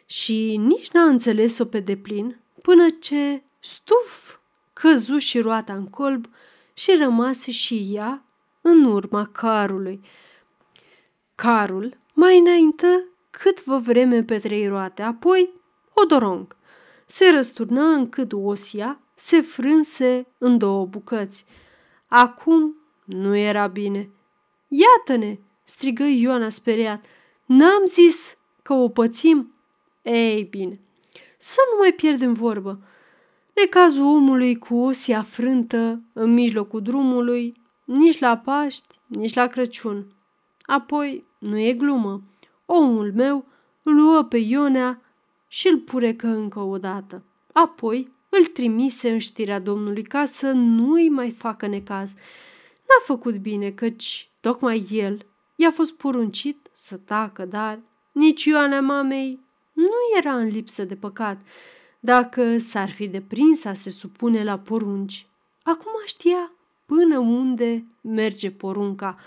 și 0.06 0.56
nici 0.56 0.90
n-a 0.90 1.04
înțeles-o 1.04 1.64
pe 1.64 1.80
deplin 1.80 2.40
până 2.62 2.90
ce, 3.00 3.42
stuf, 3.60 4.38
căzu 4.72 5.18
și 5.18 5.40
roata 5.40 5.72
în 5.72 5.86
colb 5.86 6.26
și 6.74 6.96
rămase 6.98 7.50
și 7.50 7.88
ea 7.92 8.24
în 8.60 8.84
urma 8.84 9.26
carului. 9.26 10.00
Carul 11.34 11.96
mai 12.14 12.38
înaintă 12.38 13.04
câtvă 13.40 13.78
vreme 13.78 14.22
pe 14.22 14.38
trei 14.38 14.66
roate, 14.66 15.02
apoi 15.02 15.52
odorong. 15.92 16.56
Se 17.06 17.30
răsturnă 17.30 17.82
încât 17.82 18.32
osia 18.32 19.00
se 19.14 19.40
frânse 19.40 20.26
în 20.38 20.58
două 20.58 20.86
bucăți. 20.86 21.44
Acum 22.06 22.76
nu 23.04 23.36
era 23.36 23.66
bine. 23.66 24.10
Iată-ne, 24.68 25.38
strigă 25.64 26.04
Ioana 26.04 26.48
speriat. 26.48 27.04
N-am 27.46 27.86
zis 27.86 28.36
că 28.62 28.72
o 28.72 28.88
pățim? 28.88 29.54
Ei 30.02 30.42
bine, 30.50 30.80
să 31.38 31.58
nu 31.72 31.78
mai 31.78 31.92
pierdem 31.92 32.32
vorbă. 32.32 32.80
Necazul 33.54 34.04
omului 34.04 34.58
cu 34.58 34.76
osia 34.76 35.22
frântă 35.22 36.02
în 36.12 36.32
mijlocul 36.32 36.82
drumului, 36.82 37.54
nici 37.84 38.18
la 38.18 38.36
Paști, 38.36 39.00
nici 39.06 39.34
la 39.34 39.46
Crăciun. 39.46 40.06
Apoi, 40.62 41.26
nu 41.38 41.58
e 41.58 41.72
glumă, 41.72 42.22
omul 42.66 43.12
meu 43.12 43.44
luă 43.82 44.22
pe 44.22 44.36
Ionea 44.36 45.00
și 45.48 45.68
îl 45.68 45.78
purecă 45.78 46.26
încă 46.26 46.60
o 46.60 46.78
dată. 46.78 47.22
Apoi 47.52 48.10
îl 48.28 48.46
trimise 48.46 49.10
în 49.10 49.18
știrea 49.18 49.58
Domnului 49.58 50.02
ca 50.02 50.24
să 50.24 50.50
nu-i 50.50 51.08
mai 51.08 51.30
facă 51.30 51.66
necaz. 51.66 52.10
N-a 52.88 53.04
făcut 53.04 53.36
bine, 53.36 53.70
căci 53.70 54.30
tocmai 54.40 54.86
el 54.90 55.26
i-a 55.56 55.70
fost 55.70 55.92
poruncit 55.92 56.70
să 56.72 56.96
tacă, 56.96 57.44
dar 57.44 57.78
nici 58.12 58.44
Ioana 58.44 58.80
mamei 58.80 59.40
nu 59.72 60.18
era 60.18 60.36
în 60.36 60.46
lipsă 60.46 60.84
de 60.84 60.94
păcat. 60.94 61.38
Dacă 62.00 62.58
s-ar 62.58 62.90
fi 62.90 63.08
deprins 63.08 63.64
a 63.64 63.72
se 63.72 63.90
supune 63.90 64.44
la 64.44 64.58
porunci, 64.58 65.26
acum 65.62 65.92
știa 66.04 66.52
până 66.86 67.18
unde 67.18 67.84
merge 68.00 68.50
porunca. 68.50 69.18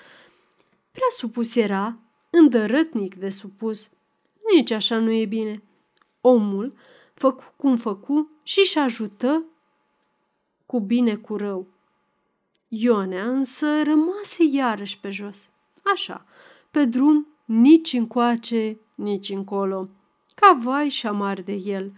Prea 0.91 1.07
supus 1.17 1.55
era, 1.55 1.97
îndărătnic 2.37 3.15
de 3.15 3.29
supus. 3.29 3.89
Nici 4.53 4.71
așa 4.71 4.97
nu 4.97 5.11
e 5.11 5.25
bine. 5.25 5.63
Omul 6.21 6.73
făcu 7.13 7.53
cum 7.55 7.77
făcu 7.77 8.29
și-și 8.43 8.77
ajută 8.77 9.43
cu 10.65 10.79
bine 10.79 11.15
cu 11.15 11.35
rău. 11.35 11.67
Ionea 12.67 13.29
însă 13.29 13.83
rămase 13.83 14.43
iarăși 14.51 14.99
pe 14.99 15.09
jos. 15.09 15.47
Așa, 15.93 16.25
pe 16.71 16.85
drum, 16.85 17.27
nici 17.45 17.93
încoace, 17.93 18.77
nici 18.95 19.29
încolo. 19.29 19.89
Ca 20.35 20.59
vai 20.61 20.89
și 20.89 21.07
amar 21.07 21.41
de 21.41 21.53
el. 21.53 21.91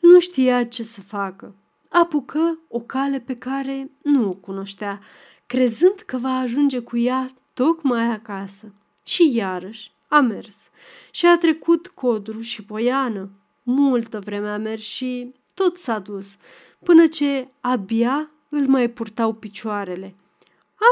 Nu 0.00 0.20
știa 0.20 0.64
ce 0.64 0.82
să 0.82 1.00
facă. 1.00 1.54
Apucă 1.88 2.58
o 2.68 2.80
cale 2.80 3.20
pe 3.20 3.36
care 3.36 3.90
nu 4.02 4.28
o 4.28 4.32
cunoștea, 4.32 5.00
crezând 5.46 5.94
că 6.06 6.18
va 6.18 6.38
ajunge 6.38 6.78
cu 6.78 6.96
ea 6.96 7.30
tocmai 7.54 8.10
acasă. 8.10 8.72
Și 9.10 9.34
iarăși 9.34 9.92
a 10.08 10.20
mers 10.20 10.70
și 11.10 11.26
a 11.26 11.38
trecut 11.38 11.86
codru 11.86 12.40
și 12.40 12.64
poiană. 12.64 13.30
Multă 13.62 14.20
vreme 14.20 14.48
a 14.48 14.56
mers 14.56 14.82
și 14.82 15.34
tot 15.54 15.78
s-a 15.78 15.98
dus, 15.98 16.36
până 16.84 17.06
ce 17.06 17.48
abia 17.60 18.30
îl 18.48 18.66
mai 18.66 18.90
purtau 18.90 19.32
picioarele. 19.32 20.14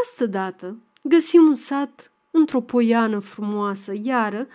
Astă 0.02 0.26
dată 0.26 0.76
găsim 1.02 1.44
un 1.44 1.54
sat 1.54 2.12
într-o 2.30 2.60
poiană 2.60 3.18
frumoasă, 3.18 3.92
iară, 4.02 4.46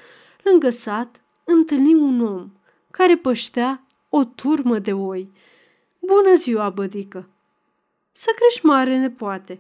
lângă 0.44 0.70
sat, 0.70 1.22
întâlnim 1.44 2.02
un 2.02 2.22
om 2.22 2.52
care 2.92 3.18
păștea 3.18 3.84
o 4.10 4.24
turmă 4.24 4.80
de 4.80 4.94
oi. 4.94 5.32
Bună 6.00 6.36
ziua, 6.36 6.70
bădică! 6.70 7.30
Să 8.12 8.32
crești 8.36 8.66
mare 8.66 8.98
nepoate. 8.98 9.60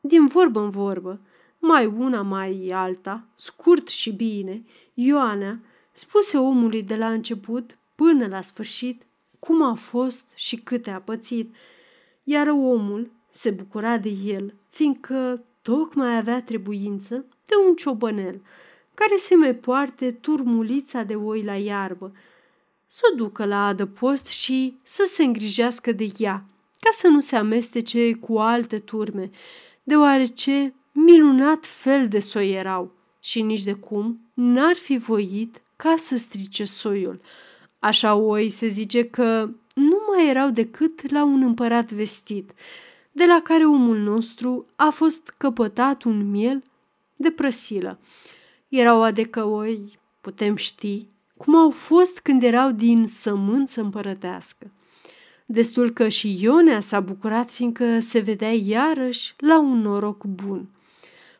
Din 0.00 0.26
vorbă 0.26 0.60
în 0.60 0.70
vorbă, 0.70 1.20
mai 1.64 1.86
una, 1.86 2.22
mai 2.22 2.70
alta, 2.74 3.24
scurt 3.34 3.88
și 3.88 4.12
bine, 4.12 4.64
Ioana 4.94 5.56
spuse 5.92 6.38
omului 6.38 6.82
de 6.82 6.96
la 6.96 7.10
început 7.10 7.78
până 7.94 8.26
la 8.26 8.40
sfârșit 8.40 9.02
cum 9.38 9.62
a 9.62 9.74
fost 9.74 10.24
și 10.34 10.56
câte 10.56 10.90
a 10.90 11.00
pățit, 11.00 11.54
iar 12.22 12.48
omul 12.48 13.10
se 13.30 13.50
bucura 13.50 13.98
de 13.98 14.08
el, 14.08 14.54
fiindcă 14.68 15.44
tocmai 15.62 16.16
avea 16.16 16.42
trebuință 16.42 17.14
de 17.44 17.54
un 17.68 17.74
ciobănel 17.74 18.40
care 18.94 19.16
se 19.18 19.34
mai 19.34 19.54
poarte 19.54 20.12
turmulița 20.12 21.02
de 21.02 21.14
oi 21.14 21.42
la 21.42 21.56
iarbă, 21.56 22.12
să 22.86 23.00
o 23.12 23.16
ducă 23.16 23.44
la 23.44 23.66
adăpost 23.66 24.26
și 24.26 24.78
să 24.82 25.04
se 25.12 25.24
îngrijească 25.24 25.92
de 25.92 26.08
ea, 26.18 26.44
ca 26.80 26.90
să 26.92 27.06
nu 27.06 27.20
se 27.20 27.36
amestece 27.36 28.12
cu 28.12 28.38
alte 28.38 28.78
turme, 28.78 29.30
deoarece 29.82 30.74
minunat 30.92 31.66
fel 31.66 32.08
de 32.08 32.18
soi 32.18 32.52
erau 32.52 32.92
și 33.20 33.42
nici 33.42 33.62
de 33.62 33.72
cum 33.72 34.20
n-ar 34.34 34.74
fi 34.74 34.96
voit 34.96 35.62
ca 35.76 35.94
să 35.96 36.16
strice 36.16 36.64
soiul. 36.64 37.20
Așa 37.78 38.14
oi 38.14 38.50
se 38.50 38.66
zice 38.66 39.04
că 39.04 39.48
nu 39.74 39.98
mai 40.10 40.28
erau 40.28 40.50
decât 40.50 41.10
la 41.10 41.24
un 41.24 41.42
împărat 41.42 41.92
vestit, 41.92 42.50
de 43.12 43.24
la 43.24 43.40
care 43.44 43.64
omul 43.64 43.98
nostru 43.98 44.66
a 44.76 44.90
fost 44.90 45.34
căpătat 45.36 46.02
un 46.02 46.30
miel 46.30 46.62
de 47.16 47.30
prăsilă. 47.30 47.98
Erau 48.68 49.02
adecă 49.02 49.44
oi, 49.44 49.98
putem 50.20 50.56
ști, 50.56 51.06
cum 51.36 51.56
au 51.56 51.70
fost 51.70 52.18
când 52.18 52.42
erau 52.42 52.70
din 52.70 53.06
sămânță 53.08 53.80
împărătească. 53.80 54.70
Destul 55.46 55.90
că 55.90 56.08
și 56.08 56.42
Ionea 56.42 56.80
s-a 56.80 57.00
bucurat 57.00 57.50
fiindcă 57.50 57.98
se 57.98 58.18
vedea 58.18 58.52
iarăși 58.52 59.34
la 59.36 59.58
un 59.58 59.80
noroc 59.80 60.24
bun. 60.24 60.68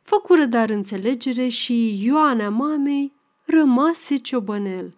Făcură 0.02 0.44
dar 0.44 0.70
înțelegere 0.70 1.48
și 1.48 2.04
Ioana 2.04 2.48
mamei 2.48 3.12
rămase 3.44 4.16
ciobănel. 4.16 4.94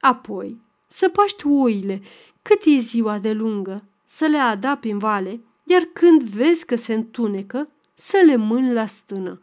Apoi 0.00 0.60
să 0.86 1.08
paști 1.08 1.46
oile 1.46 2.00
cât 2.42 2.62
e 2.64 2.78
ziua 2.78 3.18
de 3.18 3.32
lungă, 3.32 3.84
să 4.04 4.26
le 4.26 4.38
adapi 4.38 4.90
în 4.90 4.98
vale, 4.98 5.40
iar 5.64 5.82
când 5.92 6.22
vezi 6.22 6.66
că 6.66 6.74
se 6.74 6.94
întunecă, 6.94 7.68
să 7.94 8.22
le 8.26 8.36
mâni 8.36 8.72
la 8.72 8.86
stână. 8.86 9.40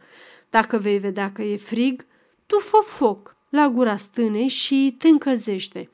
Dacă 0.50 0.78
vei 0.78 0.98
vedea 0.98 1.32
că 1.32 1.42
e 1.42 1.58
frig, 1.58 2.06
tu 2.46 2.60
fă 2.60 2.78
foc 2.86 3.36
la 3.50 3.70
gura 3.70 3.96
stânei 3.96 4.48
și 4.48 4.96
te 4.98 5.08
încălzește. 5.08 5.90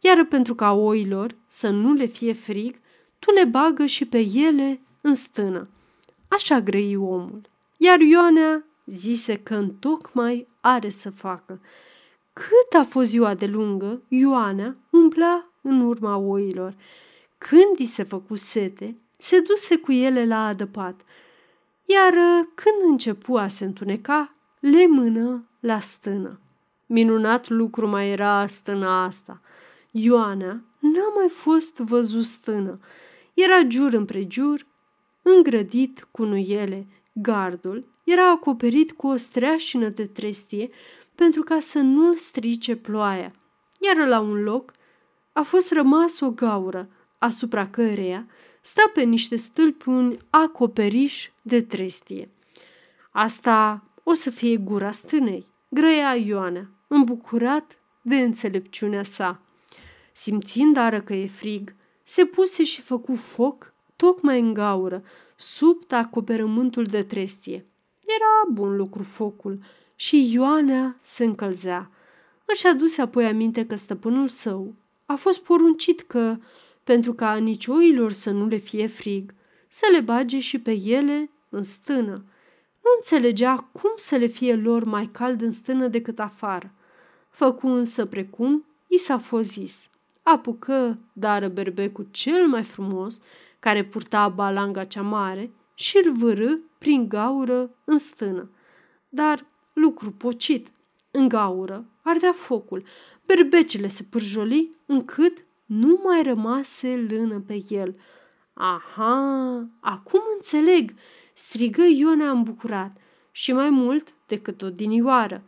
Iar 0.00 0.24
pentru 0.24 0.54
ca 0.54 0.72
oilor 0.72 1.34
să 1.46 1.68
nu 1.68 1.92
le 1.92 2.06
fie 2.06 2.32
frig, 2.32 2.76
tu 3.18 3.32
le 3.32 3.44
bagă 3.44 3.86
și 3.86 4.04
pe 4.04 4.18
ele 4.18 4.80
în 5.00 5.14
stână. 5.14 5.68
Așa 6.28 6.60
grăi 6.60 6.96
omul. 6.96 7.40
Iar 7.76 8.00
Ioanea 8.00 8.64
zise 8.84 9.38
că 9.38 9.54
întocmai 9.54 10.48
are 10.60 10.88
să 10.88 11.10
facă. 11.10 11.60
Cât 12.32 12.80
a 12.80 12.84
fost 12.84 13.08
ziua 13.08 13.34
de 13.34 13.46
lungă, 13.46 14.02
Ioana 14.08 14.76
umbla 14.90 15.46
în 15.60 15.80
urma 15.80 16.16
oilor. 16.16 16.74
Când 17.38 17.78
i 17.78 17.84
se 17.84 18.02
făcu 18.02 18.36
sete, 18.36 18.96
se 19.18 19.40
duse 19.40 19.76
cu 19.76 19.92
ele 19.92 20.26
la 20.26 20.46
adăpat, 20.46 21.00
iar 21.84 22.12
când 22.54 22.90
începu 22.90 23.36
a 23.36 23.46
se 23.46 23.64
întuneca, 23.64 24.32
le 24.60 24.86
mână 24.86 25.44
la 25.60 25.80
stână. 25.80 26.40
Minunat 26.86 27.48
lucru 27.48 27.86
mai 27.88 28.10
era 28.10 28.46
stâna 28.46 29.04
asta. 29.04 29.40
Ioana 29.90 30.60
n-a 30.78 31.12
mai 31.14 31.28
fost 31.28 31.76
văzut 31.76 32.24
stână. 32.24 32.78
Era 33.34 33.68
jur 33.68 33.92
împrejur, 33.92 34.66
îngrădit 35.22 36.08
cu 36.10 36.24
nuiele. 36.24 36.86
Gardul 37.18 37.84
era 38.04 38.30
acoperit 38.30 38.92
cu 38.92 39.06
o 39.06 39.16
streașină 39.16 39.88
de 39.88 40.06
trestie 40.06 40.68
pentru 41.14 41.42
ca 41.42 41.60
să 41.60 41.78
nu-l 41.78 42.14
strice 42.14 42.76
ploaia, 42.76 43.34
iar 43.80 44.06
la 44.06 44.20
un 44.20 44.42
loc 44.42 44.72
a 45.32 45.42
fost 45.42 45.72
rămas 45.72 46.20
o 46.20 46.30
gaură, 46.30 46.88
asupra 47.18 47.68
căreia 47.68 48.26
sta 48.60 48.90
pe 48.94 49.02
niște 49.02 49.36
stâlpi 49.36 49.88
un 49.88 50.18
acoperiș 50.30 51.30
de 51.42 51.62
trestie. 51.62 52.28
Asta 53.10 53.84
o 54.02 54.12
să 54.12 54.30
fie 54.30 54.56
gura 54.56 54.90
stânei, 54.90 55.46
grăia 55.68 56.14
Ioana, 56.14 56.68
îmbucurat 56.86 57.78
de 58.02 58.16
înțelepciunea 58.16 59.02
sa. 59.02 59.40
Simțind 60.12 60.76
ară 60.76 61.00
că 61.00 61.14
e 61.14 61.26
frig, 61.26 61.74
se 62.04 62.24
puse 62.24 62.64
și 62.64 62.80
făcu 62.80 63.14
foc 63.14 63.72
tocmai 63.96 64.40
în 64.40 64.52
gaură, 64.52 65.02
sub 65.36 65.82
acoperământul 65.90 66.84
de 66.84 67.02
trestie. 67.02 67.66
Era 68.06 68.52
bun 68.52 68.76
lucru 68.76 69.02
focul 69.02 69.58
și 69.94 70.32
Ioana 70.32 70.96
se 71.02 71.24
încălzea. 71.24 71.90
Își 72.44 72.66
aduse 72.66 73.00
apoi 73.00 73.26
aminte 73.26 73.66
că 73.66 73.74
stăpânul 73.74 74.28
său 74.28 74.74
a 75.06 75.14
fost 75.14 75.40
poruncit 75.40 76.00
că, 76.00 76.36
pentru 76.84 77.12
ca 77.12 77.36
nici 77.36 77.66
oilor 77.66 78.12
să 78.12 78.30
nu 78.30 78.46
le 78.46 78.56
fie 78.56 78.86
frig, 78.86 79.34
să 79.68 79.86
le 79.92 80.00
bage 80.00 80.38
și 80.40 80.58
pe 80.58 80.72
ele 80.72 81.30
în 81.48 81.62
stână. 81.62 82.24
Nu 82.82 82.90
înțelegea 82.96 83.56
cum 83.56 83.92
să 83.96 84.16
le 84.16 84.26
fie 84.26 84.54
lor 84.54 84.84
mai 84.84 85.08
cald 85.12 85.40
în 85.40 85.52
stână 85.52 85.88
decât 85.88 86.18
afară. 86.18 86.70
Făcu 87.30 87.66
însă 87.66 88.06
precum 88.06 88.64
i 88.86 88.98
s-a 88.98 89.18
fost 89.18 89.50
zis. 89.50 89.90
Apucă, 90.22 90.98
dară 91.12 91.48
berbecul 91.48 92.06
cel 92.10 92.46
mai 92.46 92.62
frumos, 92.62 93.20
care 93.66 93.84
purta 93.84 94.28
balanga 94.28 94.84
cea 94.84 95.02
mare, 95.02 95.50
și 95.74 96.00
îl 96.04 96.12
vârâ 96.12 96.56
prin 96.78 97.08
gaură 97.08 97.70
în 97.84 97.98
stână. 97.98 98.50
Dar 99.08 99.46
lucru 99.72 100.10
pocit. 100.10 100.68
În 101.10 101.28
gaură 101.28 101.84
ardea 102.02 102.32
focul, 102.32 102.84
berbecele 103.24 103.86
se 103.86 104.02
pârjoli 104.10 104.70
încât 104.86 105.44
nu 105.64 106.00
mai 106.04 106.22
rămase 106.22 107.06
lână 107.08 107.42
pe 107.46 107.64
el. 107.68 107.94
Aha, 108.52 109.68
acum 109.80 110.20
înțeleg, 110.34 110.94
strigă 111.32 111.82
Iona 111.82 112.30
îmbucurat 112.30 112.96
și 113.30 113.52
mai 113.52 113.70
mult 113.70 114.14
decât 114.26 114.62
o 114.62 114.70
dinioară. 114.70 115.42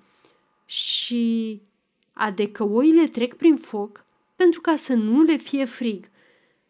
Și 0.65 1.61
adecă 2.13 2.65
oile 2.65 3.07
trec 3.07 3.35
prin 3.35 3.57
foc 3.57 4.05
pentru 4.37 4.61
ca 4.61 4.77
să 4.77 4.95
nu 4.95 5.23
le 5.23 5.37
fie 5.37 5.65
frig. 5.65 6.11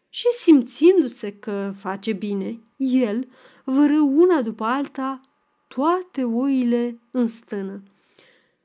Și 0.09 0.27
simțindu-se 0.31 1.31
că 1.31 1.73
face 1.77 2.13
bine, 2.13 2.59
el 2.77 3.27
vără 3.63 3.99
una 3.99 4.41
după 4.41 4.63
alta 4.63 5.21
toate 5.67 6.23
oile 6.23 6.99
în 7.11 7.27
stână. 7.27 7.83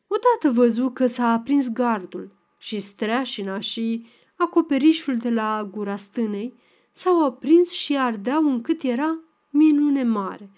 Odată 0.07 0.61
văzu 0.61 0.91
că 0.91 1.07
s-a 1.07 1.33
aprins 1.33 1.73
gardul 1.73 2.31
și 2.59 2.81
streașina 2.81 3.59
și 3.59 4.07
acoperișul 4.37 5.17
de 5.17 5.31
la 5.31 5.69
gura 5.71 5.97
stânei 5.97 6.55
s-au 6.93 7.25
aprins 7.25 7.71
și 7.71 7.97
ardeau 7.97 8.49
încât 8.49 8.83
era 8.83 9.19
minune 9.51 10.03
mare. 10.03 10.51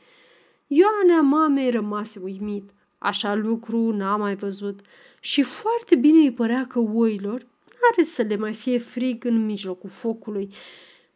Ioanea 0.67 1.21
mamei 1.21 1.71
rămase 1.71 2.21
uimit. 2.23 2.71
Așa 2.99 3.35
lucru 3.35 3.93
n-a 3.93 4.17
mai 4.17 4.35
văzut 4.35 4.81
și 5.21 5.43
foarte 5.43 5.97
bine 5.97 6.19
îi 6.19 6.33
părea 6.33 6.67
că 6.67 6.79
oilor 6.79 7.47
N-are 7.91 8.09
să 8.09 8.23
le 8.23 8.37
mai 8.37 8.55
fie 8.55 8.79
frig 8.79 9.25
în 9.25 9.45
mijlocul 9.45 9.91
focului. 9.91 10.55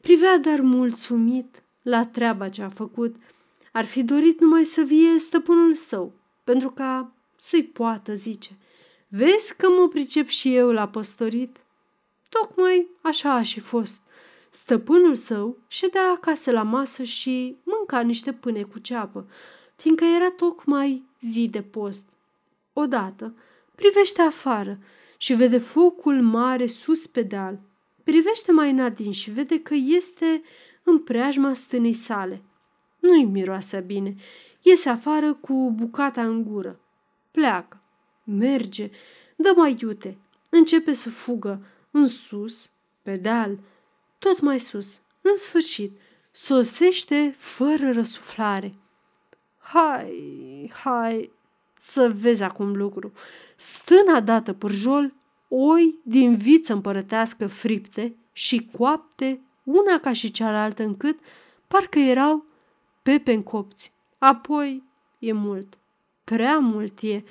Privea 0.01 0.39
dar 0.39 0.61
mulțumit 0.61 1.63
la 1.83 2.07
treaba 2.07 2.49
ce 2.49 2.63
a 2.63 2.69
făcut. 2.69 3.17
Ar 3.73 3.85
fi 3.85 4.03
dorit 4.03 4.41
numai 4.41 4.65
să 4.65 4.83
vie 4.83 5.19
stăpânul 5.19 5.75
său, 5.75 6.13
pentru 6.45 6.71
ca 6.71 7.13
să-i 7.37 7.65
poată 7.65 8.15
zice. 8.15 8.51
Vezi 9.09 9.57
că 9.57 9.69
mă 9.69 9.89
pricep 9.89 10.29
și 10.29 10.55
eu 10.55 10.73
la 10.73 10.89
păstorit? 10.89 11.57
Tocmai 12.29 12.87
așa 13.01 13.33
a 13.33 13.43
și 13.43 13.61
fost. 13.61 14.01
Stăpânul 14.51 15.15
său 15.15 15.57
ședea 15.69 16.11
acasă 16.11 16.51
la 16.51 16.63
masă 16.63 17.03
și 17.03 17.57
mânca 17.63 18.01
niște 18.01 18.33
pâine 18.33 18.63
cu 18.63 18.79
ceapă, 18.79 19.27
fiindcă 19.77 20.05
era 20.05 20.31
tocmai 20.31 21.03
zi 21.21 21.49
de 21.51 21.63
post. 21.63 22.05
Odată 22.73 23.35
privește 23.75 24.23
afară 24.23 24.79
și 25.23 25.35
vede 25.35 25.59
focul 25.59 26.23
mare 26.23 26.67
sus 26.67 27.07
pe 27.07 27.23
deal. 27.23 27.61
Privește 28.05 28.53
mai 28.53 28.71
înadin 28.71 29.13
și 29.13 29.31
vede 29.31 29.63
că 29.63 29.75
este 29.75 30.43
în 30.83 30.99
preajma 30.99 31.55
stânei 31.55 31.93
sale. 31.93 32.43
Nu-i 32.99 33.25
miroase 33.25 33.81
bine. 33.81 34.15
Iese 34.63 34.89
afară 34.89 35.33
cu 35.33 35.73
bucata 35.77 36.23
în 36.23 36.45
gură. 36.45 36.81
Pleacă. 37.31 37.81
Merge. 38.25 38.91
Dă 39.37 39.53
mai 39.57 39.77
iute. 39.81 40.19
Începe 40.51 40.93
să 40.93 41.11
fugă. 41.11 41.67
În 41.91 42.07
sus, 42.07 42.71
pe 43.03 43.17
deal, 43.17 43.59
tot 44.19 44.41
mai 44.41 44.61
sus. 44.61 45.01
În 45.23 45.37
sfârșit, 45.37 45.99
sosește 46.31 47.35
fără 47.39 47.93
răsuflare. 47.93 48.75
Hai, 49.59 50.73
hai, 50.75 51.31
să 51.81 52.13
vezi 52.15 52.43
acum 52.43 52.77
lucru. 52.77 53.13
Stâna 53.57 54.21
dată 54.21 54.53
pârjol, 54.53 55.15
oi 55.49 55.99
din 56.03 56.37
viță 56.37 56.73
împărătească 56.73 57.47
fripte 57.47 58.15
și 58.33 58.71
coapte, 58.77 59.41
una 59.65 59.99
ca 59.99 60.13
și 60.13 60.31
cealaltă 60.31 60.83
încât 60.83 61.19
parcă 61.69 61.99
erau 61.99 62.45
pepe 63.03 63.33
în 63.33 63.43
copți. 63.43 63.93
Apoi 64.19 64.83
e 65.19 65.33
mult, 65.33 65.79
prea 66.25 66.59
mult 66.59 66.99
e. 67.03 67.23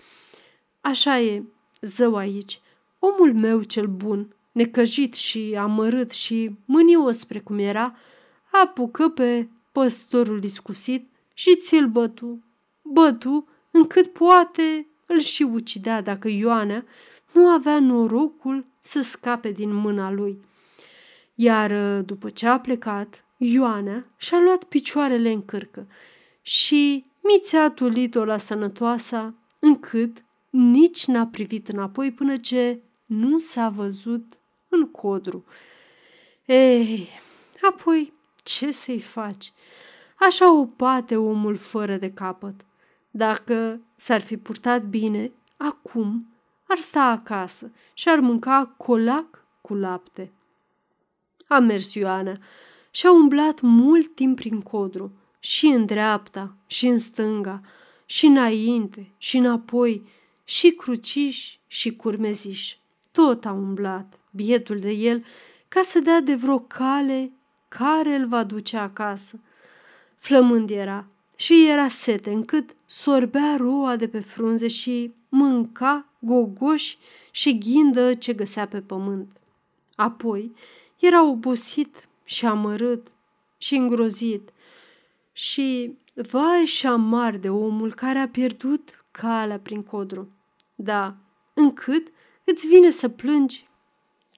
Așa 0.82 1.20
e, 1.20 1.44
zău 1.82 2.16
aici, 2.16 2.62
omul 3.00 3.34
meu 3.34 3.62
cel 3.62 3.88
bun, 3.88 4.36
necăjit 4.52 5.16
și 5.16 5.56
amărât 5.60 6.10
și 6.10 6.56
mânios 6.66 7.18
spre 7.18 7.40
cum 7.40 7.58
era, 7.60 7.96
apucă 8.52 9.10
pe 9.10 9.48
păstorul 9.72 10.40
discusit 10.40 11.10
și 11.34 11.56
ți-l 11.56 11.88
bătu. 11.88 12.44
Bătu 12.82 13.48
încât 13.80 14.14
poate 14.14 14.88
îl 15.06 15.20
și 15.20 15.44
ucidea 15.44 16.02
dacă 16.02 16.28
Ioana 16.28 16.84
nu 17.32 17.48
avea 17.48 17.80
norocul 17.80 18.66
să 18.80 19.02
scape 19.02 19.52
din 19.52 19.74
mâna 19.74 20.12
lui. 20.12 20.42
Iar 21.36 22.02
după 22.02 22.30
ce 22.30 22.48
a 22.48 22.60
plecat, 22.60 23.24
Ioana 23.38 24.06
și-a 24.18 24.40
luat 24.40 24.64
picioarele 24.64 25.32
în 25.32 25.46
cârcă 25.46 25.88
și 26.42 27.06
mițea 27.24 27.70
tulit-o 27.70 28.26
la 28.26 28.38
sănătoasa, 28.38 29.34
încât 29.60 30.24
nici 30.50 31.06
n-a 31.06 31.28
privit 31.28 31.68
înapoi 31.68 32.12
până 32.12 32.38
ce 32.38 32.80
nu 33.06 33.38
s-a 33.38 33.70
văzut 33.70 34.38
în 34.70 34.92
codru. 34.92 35.46
Ei, 36.46 37.08
apoi 37.62 38.14
ce 38.44 38.72
să-i 38.72 39.00
faci? 39.00 39.52
Așa 40.20 40.54
o 40.54 40.66
pate 40.66 41.16
omul 41.16 41.56
fără 41.56 41.96
de 41.96 42.12
capăt. 42.12 42.66
Dacă 43.12 43.82
s-ar 43.96 44.22
fi 44.22 44.38
purtat 44.38 44.84
bine, 44.84 45.32
acum 45.58 46.34
ar 46.68 46.78
sta 46.78 47.04
acasă 47.04 47.72
și 47.94 48.10
ar 48.10 48.20
mânca 48.20 48.74
colac 48.78 49.46
cu 49.62 49.74
lapte. 49.74 50.32
A 51.48 51.60
mers 51.60 51.94
Ioana 51.94 52.38
și 52.92 53.06
a 53.06 53.12
umblat 53.12 53.62
mult 53.62 54.16
timp 54.16 54.36
prin 54.36 54.62
codru, 54.62 55.12
și 55.40 55.66
în 55.66 55.86
dreapta, 55.86 56.56
și 56.68 56.88
în 56.88 56.98
stânga, 56.98 57.62
și 58.06 58.26
înainte, 58.26 59.12
și 59.18 59.38
înapoi, 59.38 60.08
și 60.44 60.72
cruciș, 60.72 61.58
și 61.68 61.96
curmeziș. 61.96 62.76
Tot 63.12 63.46
a 63.46 63.52
umblat, 63.52 64.20
bietul 64.32 64.80
de 64.80 64.92
el, 64.92 65.26
ca 65.68 65.82
să 65.82 66.00
dea 66.00 66.22
de 66.22 66.36
vreo 66.36 66.60
cale 66.60 67.32
care 67.68 68.16
îl 68.16 68.28
va 68.28 68.44
duce 68.44 68.78
acasă. 68.78 69.40
Flămând 70.18 70.70
era 70.70 71.06
și 71.40 71.68
era 71.70 71.88
sete 71.88 72.32
încât 72.32 72.76
sorbea 72.86 73.56
roa 73.58 73.96
de 73.96 74.08
pe 74.08 74.20
frunze 74.20 74.68
și 74.68 75.14
mânca 75.30 76.06
gogoși 76.20 76.98
și 77.32 77.58
ghindă 77.58 78.14
ce 78.14 78.34
găsea 78.34 78.68
pe 78.68 78.82
pământ. 78.82 79.32
Apoi 79.96 80.52
era 81.00 81.24
obosit 81.24 82.08
și 82.24 82.46
amărât 82.46 83.12
și 83.58 83.76
îngrozit 83.76 84.50
și 85.32 85.98
vai 86.14 86.66
și 86.66 86.88
amar 86.88 87.38
de 87.38 87.50
omul 87.50 87.94
care 87.94 88.20
a 88.20 88.28
pierdut 88.28 89.06
calea 89.12 89.60
prin 89.60 89.84
codru. 89.84 90.32
Da, 90.76 91.16
încât 91.54 92.08
îți 92.44 92.68
vine 92.68 92.90
să 92.90 93.10
plângi 93.10 93.68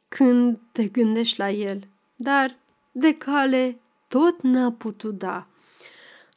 când 0.07 0.59
te 0.71 0.87
gândești 0.87 1.39
la 1.39 1.49
el, 1.49 1.87
dar 2.15 2.57
de 2.91 3.17
cale 3.17 3.79
tot 4.07 4.41
n-a 4.41 4.71
putut 4.71 5.17
da. 5.17 5.45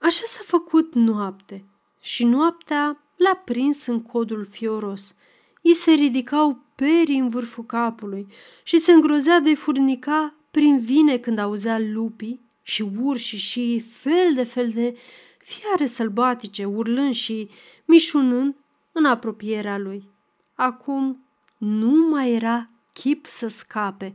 Așa 0.04 0.22
s-a 0.26 0.40
făcut 0.44 0.94
noapte 0.94 1.64
și 2.00 2.24
noaptea 2.24 3.02
l-a 3.16 3.34
prins 3.44 3.86
în 3.86 4.02
codul 4.02 4.46
fioros. 4.50 5.14
I 5.60 5.72
se 5.72 5.90
ridicau 5.90 6.58
perii 6.74 7.18
în 7.18 7.28
vârful 7.28 7.64
capului 7.64 8.26
și 8.62 8.78
se 8.78 8.92
îngrozea 8.92 9.40
de 9.40 9.54
furnica 9.54 10.34
prin 10.50 10.80
vine 10.80 11.18
când 11.18 11.38
auzea 11.38 11.78
lupii 11.78 12.40
și 12.62 12.84
urși 13.00 13.36
și 13.36 13.84
fel 13.90 14.34
de 14.34 14.44
fel 14.44 14.70
de 14.70 14.96
fiare 15.38 15.86
sălbatice 15.86 16.64
urlând 16.64 17.14
și 17.14 17.50
mișunând 17.84 18.54
în 18.92 19.04
apropierea 19.04 19.78
lui. 19.78 20.08
Acum 20.54 21.24
nu 21.58 22.08
mai 22.08 22.32
era 22.32 22.68
chip 22.92 23.26
să 23.26 23.46
scape. 23.46 24.14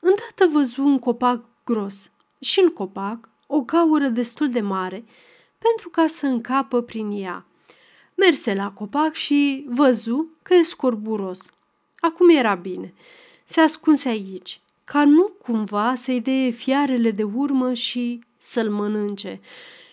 Îndată 0.00 0.46
văzu 0.52 0.82
un 0.82 0.98
copac 0.98 1.44
gros 1.64 2.10
și 2.40 2.60
în 2.60 2.68
copac 2.68 3.27
o 3.50 3.60
gaură 3.60 4.08
destul 4.08 4.50
de 4.50 4.60
mare 4.60 5.04
pentru 5.58 5.88
ca 5.88 6.06
să 6.06 6.26
încapă 6.26 6.82
prin 6.82 7.10
ea. 7.10 7.44
Merse 8.14 8.54
la 8.54 8.70
copac 8.70 9.14
și 9.14 9.64
văzu 9.68 10.36
că 10.42 10.54
e 10.54 10.62
scorburos. 10.62 11.50
Acum 12.00 12.28
era 12.28 12.54
bine. 12.54 12.94
Se 13.44 13.60
ascunse 13.60 14.08
aici, 14.08 14.60
ca 14.84 15.04
nu 15.04 15.32
cumva 15.42 15.94
să-i 15.94 16.20
dea 16.20 16.50
fiarele 16.50 17.10
de 17.10 17.22
urmă 17.22 17.74
și 17.74 18.20
să-l 18.36 18.70
mănânce. 18.70 19.40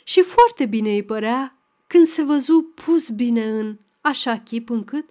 Și 0.03 0.21
foarte 0.21 0.65
bine 0.65 0.89
îi 0.89 1.03
părea 1.03 1.55
când 1.87 2.05
se 2.05 2.23
văzu 2.23 2.71
pus 2.85 3.09
bine 3.09 3.49
în 3.49 3.77
așa 4.01 4.37
chip 4.37 4.69
încât 4.69 5.09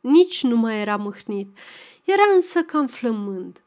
nici 0.00 0.42
nu 0.42 0.56
mai 0.56 0.80
era 0.80 0.96
mâhnit. 0.96 1.56
Era 2.04 2.22
însă 2.34 2.62
cam 2.62 2.86
flămând. 2.86 3.62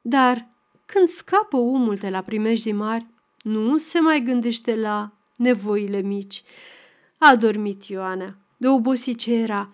Dar 0.00 0.48
când 0.86 1.08
scapă 1.08 1.56
omul 1.56 1.94
de 1.94 2.08
la 2.08 2.22
primejdii 2.22 2.72
mari, 2.72 3.06
nu 3.42 3.78
se 3.78 4.00
mai 4.00 4.22
gândește 4.22 4.76
la 4.76 5.12
nevoile 5.36 6.00
mici. 6.00 6.42
A 7.18 7.36
dormit 7.36 7.84
Ioana, 7.84 8.36
de 8.56 8.68
obosit 8.68 9.18
ce 9.18 9.32
era, 9.32 9.72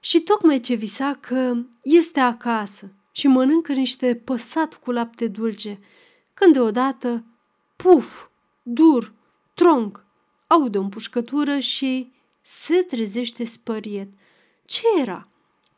și 0.00 0.20
tocmai 0.20 0.60
ce 0.60 0.74
visa 0.74 1.18
că 1.20 1.56
este 1.82 2.20
acasă 2.20 2.92
și 3.12 3.26
mănâncă 3.26 3.72
niște 3.72 4.14
păsat 4.24 4.74
cu 4.74 4.90
lapte 4.90 5.26
dulce, 5.26 5.78
când 6.34 6.52
deodată, 6.52 7.24
puf, 7.76 8.26
dur, 8.62 9.12
tronc, 9.54 10.04
aude 10.46 10.78
o 10.78 10.80
împușcătură 10.80 11.58
și 11.58 12.12
se 12.42 12.74
trezește 12.74 13.44
spăriet. 13.44 14.08
Ce 14.64 14.82
era? 15.00 15.28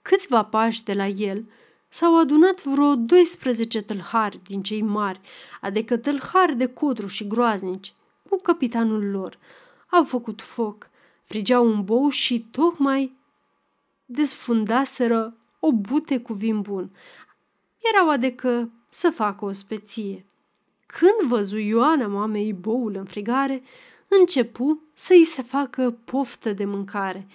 Câțiva 0.03 0.44
pași 0.44 0.85
de 0.85 0.92
la 0.92 1.07
el 1.07 1.44
s-au 1.97 2.19
adunat 2.19 2.65
vreo 2.65 2.95
12 2.95 3.83
tâlhari 3.83 4.41
din 4.47 4.63
cei 4.63 4.83
mari, 4.83 5.21
adică 5.61 5.97
tâlhari 5.97 6.57
de 6.57 6.67
codru 6.67 7.07
și 7.07 7.27
groaznici, 7.27 7.95
cu 8.29 8.37
capitanul 8.43 9.11
lor. 9.11 9.39
Au 9.91 10.05
făcut 10.05 10.43
foc, 10.43 10.91
frigeau 11.25 11.67
un 11.67 11.85
bou 11.85 12.09
și 12.09 12.47
tocmai 12.51 13.17
desfundaseră 14.05 15.37
o 15.61 15.73
bute 15.73 16.19
cu 16.19 16.33
vin 16.33 16.61
bun. 16.61 16.91
Erau 17.93 18.11
adică 18.11 18.71
să 18.89 19.11
facă 19.11 19.45
o 19.45 19.53
speție. 19.53 20.27
Când 20.87 21.29
văzu 21.29 21.57
Ioana 21.57 22.07
mamei 22.07 22.53
boul 22.53 22.95
în 22.97 23.05
frigare, 23.05 23.63
începu 24.09 24.83
să-i 24.93 25.25
se 25.25 25.43
facă 25.43 25.91
poftă 26.05 26.53
de 26.53 26.65
mâncare. 26.65 27.27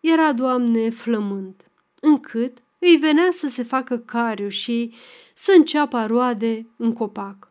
Era, 0.00 0.32
Doamne, 0.32 0.90
flământ, 0.90 1.70
încât 2.00 2.58
îi 2.78 2.96
venea 2.96 3.28
să 3.30 3.48
se 3.48 3.62
facă 3.62 3.98
cariu 3.98 4.48
și 4.48 4.94
să 5.34 5.52
înceapă 5.56 6.06
roade 6.06 6.66
în 6.76 6.92
copac. 6.92 7.50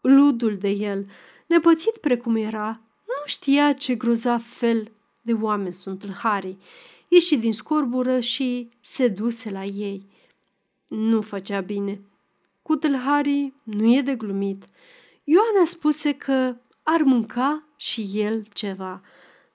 Ludul 0.00 0.56
de 0.56 0.68
el, 0.68 1.06
nepățit 1.46 1.96
precum 1.96 2.36
era, 2.36 2.80
nu 3.06 3.22
știa 3.24 3.72
ce 3.72 3.94
grozav 3.94 4.42
fel 4.42 4.92
de 5.22 5.32
oameni 5.32 5.72
sunt 5.72 6.10
harii. 6.12 6.58
Ieși 7.08 7.36
din 7.36 7.52
scorbură 7.52 8.20
și 8.20 8.68
se 8.80 9.08
duse 9.08 9.50
la 9.50 9.64
ei. 9.64 10.12
nu 10.88 11.20
făcea 11.20 11.60
bine. 11.60 12.00
Cu 12.62 12.76
tâlharii 12.76 13.54
nu 13.62 13.94
e 13.94 14.00
de 14.00 14.14
glumit. 14.14 14.64
Ioana 15.24 15.64
spuse 15.64 16.12
că 16.12 16.56
ar 16.82 17.02
mânca 17.02 17.62
și 17.76 18.10
el 18.14 18.46
ceva. 18.52 19.02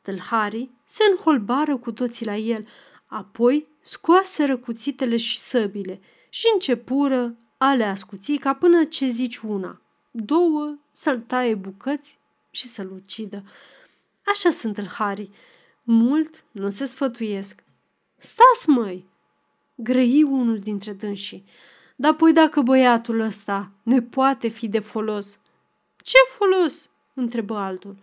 Tâlharii 0.02 0.72
se 0.86 1.04
înholbară 1.12 1.78
cu 1.78 1.92
toții 1.92 2.26
la 2.26 2.36
el, 2.36 2.68
apoi 3.10 3.68
scoaseră 3.82 4.58
cuțitele 4.58 5.18
și 5.18 5.40
săbile 5.40 6.00
și 6.30 6.46
începură 6.54 7.36
a 7.58 7.74
le 7.74 7.84
ascuți 7.84 8.34
ca 8.34 8.54
până 8.54 8.84
ce 8.84 9.08
zici 9.08 9.38
una, 9.38 9.82
două, 10.12 10.78
să-l 10.92 11.20
taie 11.20 11.56
bucăți 11.56 12.20
și 12.52 12.66
să-l 12.68 12.92
ucidă. 12.92 13.44
Așa 14.26 14.50
sunt 14.50 14.74
tâlharii. 14.74 15.34
Mult 15.84 16.44
nu 16.52 16.70
se 16.70 16.86
sfătuiesc. 16.86 17.64
Stați, 18.18 18.70
măi! 18.70 19.06
Grăi 19.76 20.24
unul 20.24 20.60
dintre 20.60 20.94
dânsii. 20.94 21.46
Dar 21.96 22.12
apoi 22.12 22.34
dacă 22.34 22.62
băiatul 22.62 23.20
ăsta 23.20 23.72
ne 23.84 24.02
poate 24.02 24.48
fi 24.48 24.68
de 24.68 24.80
folos. 24.80 25.40
Ce 26.04 26.18
folos? 26.38 26.90
întrebă 27.14 27.56
altul. 27.56 27.98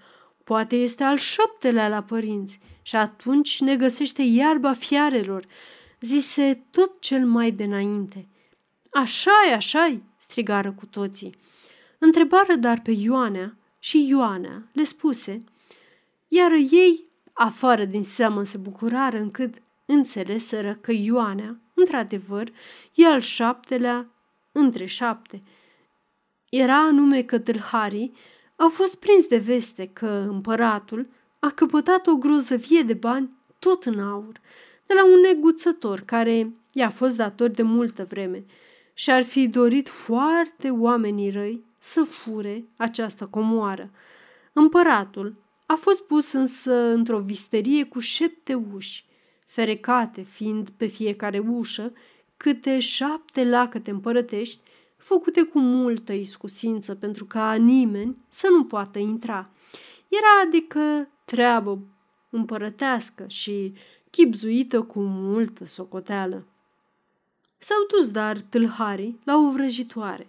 Poate 0.45 0.77
este 0.77 1.03
al 1.03 1.17
șaptelea 1.17 1.89
la 1.89 2.03
părinți 2.03 2.61
și 2.87 2.97
atunci 2.97 3.61
ne 3.61 3.77
găsește 3.77 4.23
iarba 4.23 4.73
fiarelor, 4.73 5.47
zise 6.01 6.67
tot 6.71 7.01
cel 7.01 7.27
mai 7.27 7.51
de 7.51 7.65
înainte. 7.65 8.29
Așa-i, 8.91 9.53
așa-i, 9.53 10.03
strigară 10.17 10.73
cu 10.73 10.87
toții. 10.87 11.35
Întrebară 11.99 12.55
dar 12.55 12.81
pe 12.81 12.91
Ioanea 12.91 13.57
și 13.79 14.07
Ioanea 14.09 14.69
le 14.73 14.85
spuse, 14.85 15.45
iar 16.29 16.53
ei, 16.53 17.05
afară 17.33 17.85
din 17.85 18.03
seamă, 18.03 18.43
se 18.43 18.57
bucurară 18.57 19.17
încât 19.17 19.55
înțeleseră 19.87 20.75
că 20.75 20.93
Ioanea, 20.93 21.61
într-adevăr, 21.75 22.53
e 22.95 23.07
al 23.07 23.21
șaptelea 23.21 24.11
între 24.53 24.87
șapte. 24.87 25.43
Era 26.49 26.77
anume 26.77 27.23
că 27.23 27.39
tâlharii 27.39 28.13
au 28.57 28.69
fost 28.69 29.01
prins 29.01 29.27
de 29.27 29.39
veste 29.39 29.87
că 29.87 30.27
împăratul 30.29 31.15
a 31.39 31.51
căpătat 31.51 32.07
o 32.07 32.17
grozăvie 32.17 32.83
de 32.83 32.95
bani 32.95 33.31
tot 33.59 33.85
în 33.85 34.01
aur, 34.01 34.41
de 34.87 34.95
la 34.95 35.05
un 35.05 35.21
neguțător 35.21 36.01
care 36.01 36.53
i-a 36.73 36.91
fost 36.91 37.17
dator 37.17 37.49
de 37.49 37.63
multă 37.63 38.05
vreme 38.09 38.45
și 38.95 39.11
ar 39.11 39.23
fi 39.23 39.49
dorit 39.49 39.89
foarte 39.89 40.71
oamenii 40.71 41.31
răi 41.31 41.65
să 41.79 42.03
fure 42.03 42.65
această 42.77 43.27
comoară. 43.27 43.91
Împăratul 44.53 45.35
a 45.67 45.75
fost 45.75 46.03
pus 46.03 46.33
însă 46.33 46.75
într-o 46.75 47.19
visterie 47.19 47.85
cu 47.85 47.99
șepte 47.99 48.55
uși, 48.55 49.05
ferecate 49.47 50.23
fiind 50.23 50.69
pe 50.77 50.87
fiecare 50.87 51.39
ușă 51.39 51.93
câte 52.37 52.79
șapte 52.79 53.45
lacăte 53.45 53.91
împărătești, 53.91 54.61
făcute 54.97 55.43
cu 55.43 55.59
multă 55.59 56.13
iscusință 56.13 56.95
pentru 56.95 57.25
ca 57.25 57.55
nimeni 57.55 58.17
să 58.29 58.49
nu 58.51 58.65
poată 58.65 58.99
intra. 58.99 59.51
Era 60.09 60.47
adică 60.47 61.09
treabă 61.27 61.79
împărătească 62.31 63.25
și 63.29 63.73
chipzuită 64.11 64.83
cu 64.83 65.01
multă 65.01 65.65
socoteală. 65.65 66.47
S-au 67.59 67.87
dus 67.91 68.11
dar 68.11 68.39
tâlharii 68.39 69.19
la 69.25 69.37
o 69.37 69.51
vrăjitoare, 69.51 70.27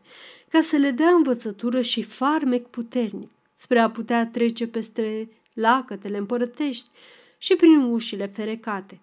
ca 0.49 0.61
să 0.61 0.75
le 0.75 0.91
dea 0.91 1.09
învățătură 1.09 1.81
și 1.81 2.03
farmec 2.03 2.67
puternic, 2.67 3.29
spre 3.53 3.79
a 3.79 3.89
putea 3.89 4.27
trece 4.27 4.67
peste 4.67 5.29
lacătele 5.53 6.17
împărătești 6.17 6.89
și 7.37 7.55
prin 7.55 7.81
ușile 7.81 8.27
ferecate. 8.27 8.99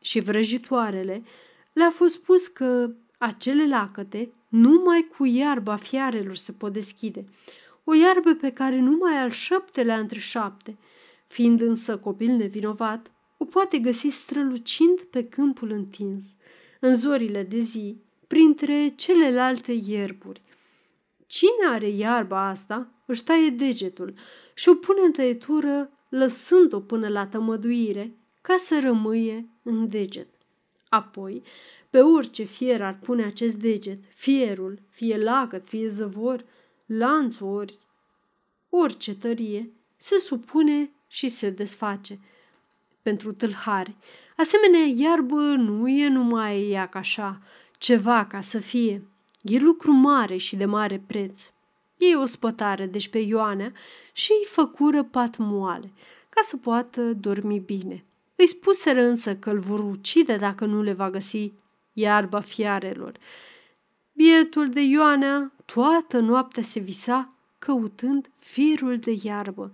Și 0.00 0.20
vrăjitoarele 0.20 1.22
le-a 1.72 1.90
fost 1.90 2.14
spus 2.14 2.46
că 2.46 2.90
acele 3.18 3.68
lacăte 3.68 4.32
numai 4.48 5.06
cu 5.16 5.24
iarba 5.24 5.76
fiarelor 5.76 6.36
se 6.36 6.52
pot 6.52 6.72
deschide, 6.72 7.24
o 7.84 7.94
iarbă 7.94 8.32
pe 8.34 8.50
care 8.50 8.78
numai 8.78 9.16
al 9.16 9.30
șaptelea 9.30 9.98
între 9.98 10.18
șapte, 10.18 10.76
fiind 11.28 11.60
însă 11.60 11.98
copil 11.98 12.36
nevinovat, 12.36 13.12
o 13.36 13.44
poate 13.44 13.78
găsi 13.78 14.08
strălucind 14.08 15.00
pe 15.00 15.24
câmpul 15.24 15.70
întins, 15.70 16.36
în 16.80 16.94
zorile 16.94 17.42
de 17.42 17.58
zi, 17.58 17.96
printre 18.26 18.92
celelalte 18.96 19.72
ierburi. 19.72 20.42
Cine 21.26 21.66
are 21.68 21.88
iarba 21.88 22.48
asta, 22.48 22.92
își 23.06 23.24
taie 23.24 23.50
degetul 23.50 24.14
și 24.54 24.68
o 24.68 24.74
pune 24.74 25.00
în 25.04 25.12
tăietură, 25.12 25.90
lăsând-o 26.08 26.80
până 26.80 27.08
la 27.08 27.26
tămăduire, 27.26 28.16
ca 28.40 28.54
să 28.56 28.80
rămâie 28.80 29.48
în 29.62 29.88
deget. 29.88 30.28
Apoi, 30.88 31.42
pe 31.90 32.00
orice 32.00 32.44
fier 32.44 32.82
ar 32.82 32.98
pune 32.98 33.24
acest 33.24 33.56
deget, 33.56 33.98
fierul, 34.14 34.78
fie 34.88 35.16
lacăt, 35.16 35.66
fie 35.66 35.88
zăvor, 35.88 36.44
lanț 36.86 37.40
ori, 37.40 37.78
orice 38.68 39.14
tărie, 39.14 39.72
se 39.96 40.18
supune 40.18 40.90
și 41.08 41.28
se 41.28 41.50
desface. 41.50 42.18
Pentru 43.02 43.32
tâlhari, 43.32 43.96
asemenea 44.36 44.92
iarbă 44.94 45.40
nu 45.40 45.88
e 45.88 46.08
numai 46.08 46.70
ea 46.70 46.86
ca 46.86 46.98
așa, 46.98 47.40
ceva 47.78 48.24
ca 48.24 48.40
să 48.40 48.58
fie. 48.58 49.02
E 49.42 49.58
lucru 49.58 49.92
mare 49.92 50.36
și 50.36 50.56
de 50.56 50.64
mare 50.64 51.02
preț. 51.06 51.50
Ei 51.96 52.14
o 52.14 52.24
spătare 52.24 52.86
deci 52.86 53.08
pe 53.08 53.18
Ioanea 53.18 53.72
și 54.12 54.32
îi 54.32 54.46
făcură 54.46 55.02
pat 55.02 55.36
moale, 55.36 55.92
ca 56.28 56.40
să 56.42 56.56
poată 56.56 57.12
dormi 57.12 57.58
bine. 57.58 58.04
Îi 58.36 58.46
spuseră 58.46 59.02
însă 59.02 59.36
că 59.36 59.50
îl 59.50 59.58
vor 59.58 59.80
ucide 59.80 60.36
dacă 60.36 60.64
nu 60.64 60.82
le 60.82 60.92
va 60.92 61.10
găsi 61.10 61.52
iarba 61.92 62.40
fiarelor. 62.40 63.12
Bietul 64.12 64.68
de 64.68 64.80
Ioanea 64.80 65.52
toată 65.64 66.18
noaptea 66.18 66.62
se 66.62 66.80
visa 66.80 67.32
căutând 67.58 68.30
firul 68.36 68.98
de 68.98 69.18
iarbă. 69.22 69.72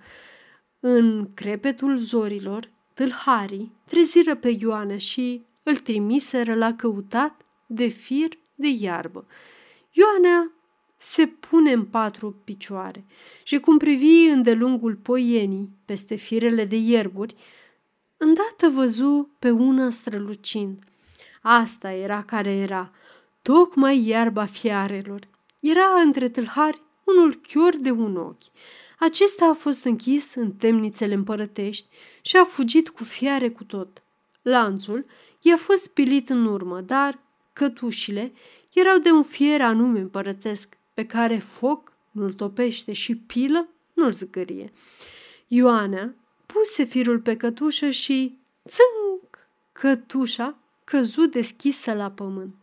În 0.87 1.29
crepetul 1.35 1.97
zorilor, 1.97 2.70
tâlharii 2.94 3.73
treziră 3.85 4.35
pe 4.37 4.57
Ioanea 4.61 4.99
și 4.99 5.42
îl 5.62 5.77
trimiseră 5.77 6.55
la 6.55 6.75
căutat 6.75 7.40
de 7.66 7.87
fir 7.87 8.38
de 8.55 8.68
iarbă. 8.68 9.27
Ioanea 9.90 10.51
se 10.97 11.27
pune 11.27 11.73
în 11.73 11.85
patru 11.85 12.37
picioare 12.44 13.05
și 13.42 13.59
cum 13.59 13.79
privi 13.79 14.25
îndelungul 14.25 14.94
poienii 14.94 15.68
peste 15.85 16.14
firele 16.14 16.64
de 16.64 16.77
ierburi, 16.77 17.35
îndată 18.16 18.68
văzu 18.68 19.31
pe 19.38 19.51
una 19.51 19.90
strălucind. 19.90 20.79
Asta 21.42 21.92
era 21.92 22.23
care 22.23 22.51
era, 22.51 22.92
tocmai 23.42 24.07
iarba 24.07 24.44
fiarelor. 24.44 25.29
Era 25.61 26.01
între 26.05 26.29
tâlhari 26.29 26.83
unul 27.05 27.35
chior 27.35 27.77
de 27.77 27.90
un 27.90 28.16
ochi. 28.16 28.44
Acesta 28.98 29.46
a 29.46 29.52
fost 29.52 29.85
închis 29.85 30.35
în 30.35 30.52
temnițele 30.52 31.14
împărătești 31.14 31.87
și 32.22 32.37
a 32.37 32.44
fugit 32.44 32.88
cu 32.88 33.04
fiare 33.04 33.50
cu 33.50 33.64
tot. 33.64 34.02
Lanțul 34.42 35.07
i-a 35.40 35.57
fost 35.57 35.87
pilit 35.87 36.30
în 36.30 36.46
urmă, 36.46 36.80
dar 36.80 37.18
cătușile 37.52 38.33
erau 38.72 38.98
de 38.98 39.11
un 39.11 39.22
fier 39.22 39.61
anume 39.61 39.98
împărătesc, 39.98 40.76
pe 40.94 41.07
care 41.07 41.38
foc 41.38 41.92
nu-l 42.11 42.33
topește 42.33 42.92
și 42.92 43.16
pilă 43.16 43.68
nu-l 43.92 44.12
zgârie. 44.12 44.72
Ioana 45.46 46.14
puse 46.46 46.85
firul 46.85 47.18
pe 47.18 47.37
cătușă 47.37 47.90
și, 47.90 48.38
țânc, 48.68 49.48
cătușa 49.72 50.57
căzut 50.85 51.30
deschisă 51.30 51.92
la 51.92 52.11
pământ. 52.11 52.54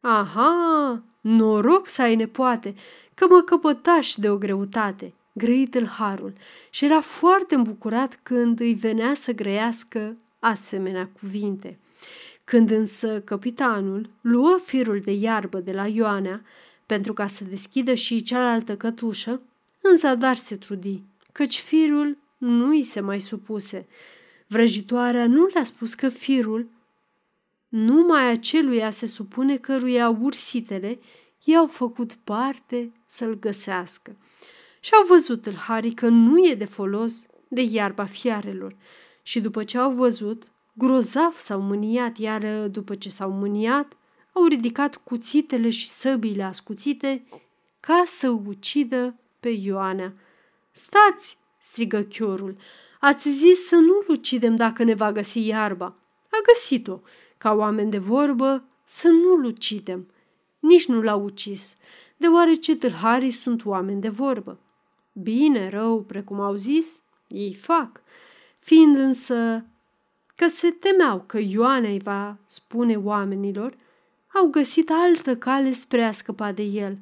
Aha, 0.00 1.02
noroc 1.20 1.88
să 1.88 2.02
ai 2.02 2.16
nepoate, 2.16 2.74
că 3.14 3.26
mă 3.28 3.40
căpătaș 3.40 4.14
de 4.14 4.30
o 4.30 4.38
greutate, 4.38 5.14
grăit 5.38 5.86
harul, 5.86 6.32
și 6.70 6.84
era 6.84 7.00
foarte 7.00 7.54
îmbucurat 7.54 8.20
când 8.22 8.60
îi 8.60 8.74
venea 8.74 9.14
să 9.14 9.32
grăiască 9.32 10.16
asemenea 10.38 11.10
cuvinte. 11.20 11.78
Când 12.44 12.70
însă 12.70 13.20
capitanul 13.20 14.10
luă 14.20 14.58
firul 14.64 15.00
de 15.00 15.12
iarbă 15.12 15.58
de 15.58 15.72
la 15.72 15.86
Ioanea 15.86 16.42
pentru 16.86 17.12
ca 17.12 17.26
să 17.26 17.44
deschidă 17.44 17.94
și 17.94 18.22
cealaltă 18.22 18.76
cătușă, 18.76 19.40
în 19.82 19.96
zadar 19.96 20.34
se 20.34 20.56
trudi, 20.56 21.02
căci 21.32 21.58
firul 21.58 22.16
nu 22.38 22.68
îi 22.68 22.82
se 22.82 23.00
mai 23.00 23.20
supuse. 23.20 23.86
Vrăjitoarea 24.46 25.26
nu 25.26 25.46
le-a 25.46 25.64
spus 25.64 25.94
că 25.94 26.08
firul 26.08 26.66
numai 27.68 28.30
aceluia 28.30 28.90
se 28.90 29.06
supune 29.06 29.56
căruia 29.56 30.08
ursitele 30.08 30.98
i-au 31.44 31.66
făcut 31.66 32.12
parte 32.12 32.92
să-l 33.04 33.38
găsească. 33.38 34.16
Și 34.80 34.94
au 34.94 35.04
văzut 35.06 35.54
Harry 35.54 35.90
că 35.90 36.08
nu 36.08 36.48
e 36.48 36.54
de 36.54 36.64
folos 36.64 37.26
de 37.48 37.60
iarba 37.60 38.04
fiarelor 38.04 38.76
și 39.22 39.40
după 39.40 39.64
ce 39.64 39.78
au 39.78 39.92
văzut, 39.92 40.42
grozav 40.72 41.38
s-au 41.38 41.60
mâniat, 41.60 42.16
iar 42.16 42.68
după 42.68 42.94
ce 42.94 43.08
s-au 43.08 43.30
mâniat, 43.30 43.96
au 44.32 44.46
ridicat 44.46 44.96
cuțitele 44.96 45.70
și 45.70 45.88
săbile 45.88 46.42
ascuțite 46.42 47.24
ca 47.80 48.02
să 48.06 48.28
ucidă 48.28 49.14
pe 49.40 49.48
Ioana. 49.48 50.12
Stați!" 50.70 51.38
strigă 51.58 52.02
chiorul. 52.02 52.56
Ați 53.00 53.28
zis 53.28 53.66
să 53.66 53.74
nu-l 53.74 54.06
ucidem 54.08 54.56
dacă 54.56 54.82
ne 54.84 54.94
va 54.94 55.12
găsi 55.12 55.46
iarba. 55.46 55.84
A 56.30 56.38
găsit-o. 56.46 57.00
Ca 57.38 57.52
oameni 57.52 57.90
de 57.90 57.98
vorbă, 57.98 58.64
să 58.84 59.08
nu-l 59.08 59.44
ucidem. 59.44 60.10
Nici 60.58 60.86
nu 60.86 61.02
l-a 61.02 61.14
ucis, 61.14 61.76
deoarece 62.16 62.76
tâlharii 62.76 63.30
sunt 63.30 63.64
oameni 63.64 64.00
de 64.00 64.08
vorbă. 64.08 64.58
Bine, 65.22 65.68
rău, 65.68 66.00
precum 66.02 66.40
au 66.40 66.54
zis, 66.54 67.02
ei 67.28 67.54
fac. 67.54 68.00
Fiind 68.58 68.96
însă 68.96 69.64
că 70.34 70.46
se 70.46 70.70
temeau 70.70 71.24
că 71.26 71.38
Ioana 71.38 71.88
îi 71.88 71.98
va 71.98 72.36
spune 72.44 72.96
oamenilor, 72.96 73.72
au 74.34 74.46
găsit 74.46 74.90
altă 74.90 75.36
cale 75.36 75.72
spre 75.72 76.04
a 76.04 76.10
scăpa 76.10 76.52
de 76.52 76.62
el. 76.62 76.98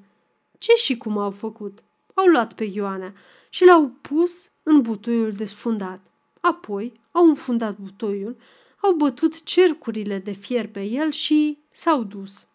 Ce 0.59 0.73
și 0.75 0.97
cum 0.97 1.19
au 1.19 1.31
făcut? 1.31 1.83
Au 2.15 2.27
luat 2.27 2.53
pe 2.53 2.65
Ioana 2.65 3.13
și 3.49 3.65
l-au 3.65 3.91
pus 4.01 4.51
în 4.63 4.81
butoiul 4.81 5.33
desfundat. 5.33 6.01
Apoi 6.41 7.01
au 7.13 7.25
înfundat 7.25 7.77
butoiul, 7.79 8.37
au 8.81 8.93
bătut 8.93 9.43
cercurile 9.43 10.19
de 10.19 10.33
fier 10.33 10.69
pe 10.69 10.83
el 10.83 11.11
și 11.11 11.59
s-au 11.71 12.03
dus. 12.03 12.47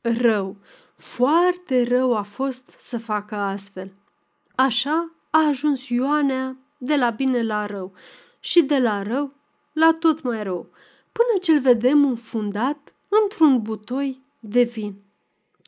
Rău, 0.00 0.56
foarte 0.96 1.84
rău 1.84 2.16
a 2.16 2.22
fost 2.22 2.62
să 2.78 2.98
facă 2.98 3.34
astfel. 3.34 3.92
Așa 4.60 5.12
a 5.30 5.46
ajuns 5.46 5.88
Ioanea 5.88 6.56
de 6.78 6.96
la 6.96 7.10
bine 7.10 7.42
la 7.42 7.66
rău 7.66 7.92
și 8.40 8.62
de 8.62 8.78
la 8.78 9.02
rău 9.02 9.34
la 9.72 9.96
tot 10.00 10.22
mai 10.22 10.42
rău, 10.42 10.70
până 11.12 11.38
ce-l 11.40 11.60
vedem 11.60 12.04
înfundat 12.04 12.94
într-un 13.08 13.62
butoi 13.62 14.20
de 14.40 14.62
vin. 14.62 14.94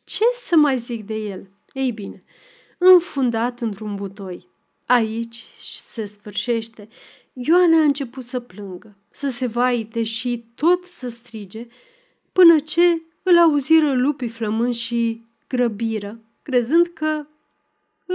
Ce 0.05 0.25
să 0.35 0.57
mai 0.57 0.79
zic 0.79 1.07
de 1.07 1.15
el? 1.15 1.49
Ei 1.73 1.93
bine, 1.93 2.23
înfundat 2.79 3.61
într-un 3.61 3.95
butoi. 3.95 4.49
Aici 4.87 5.45
se 5.59 6.05
sfârșește. 6.05 6.89
Ioana 7.33 7.79
a 7.79 7.83
început 7.83 8.25
să 8.25 8.41
plângă, 8.41 8.97
să 9.11 9.29
se 9.29 9.47
vaite 9.47 10.03
și 10.03 10.45
tot 10.55 10.85
să 10.85 11.09
strige, 11.09 11.67
până 12.33 12.59
ce 12.59 13.03
îl 13.23 13.39
auziră 13.39 13.93
lupii 13.93 14.29
flămâni 14.29 14.75
și 14.75 15.23
grăbiră, 15.49 16.21
crezând 16.43 16.87
că 16.87 17.27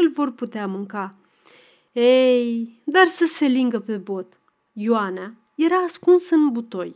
îl 0.02 0.10
vor 0.10 0.32
putea 0.32 0.68
mânca. 0.68 1.16
Ei, 1.92 2.82
dar 2.84 3.06
să 3.06 3.26
se 3.26 3.46
lingă 3.46 3.80
pe 3.80 3.98
bot. 3.98 4.40
Ioana 4.74 5.34
era 5.56 5.76
ascuns 5.76 6.30
în 6.30 6.50
butoi. 6.52 6.96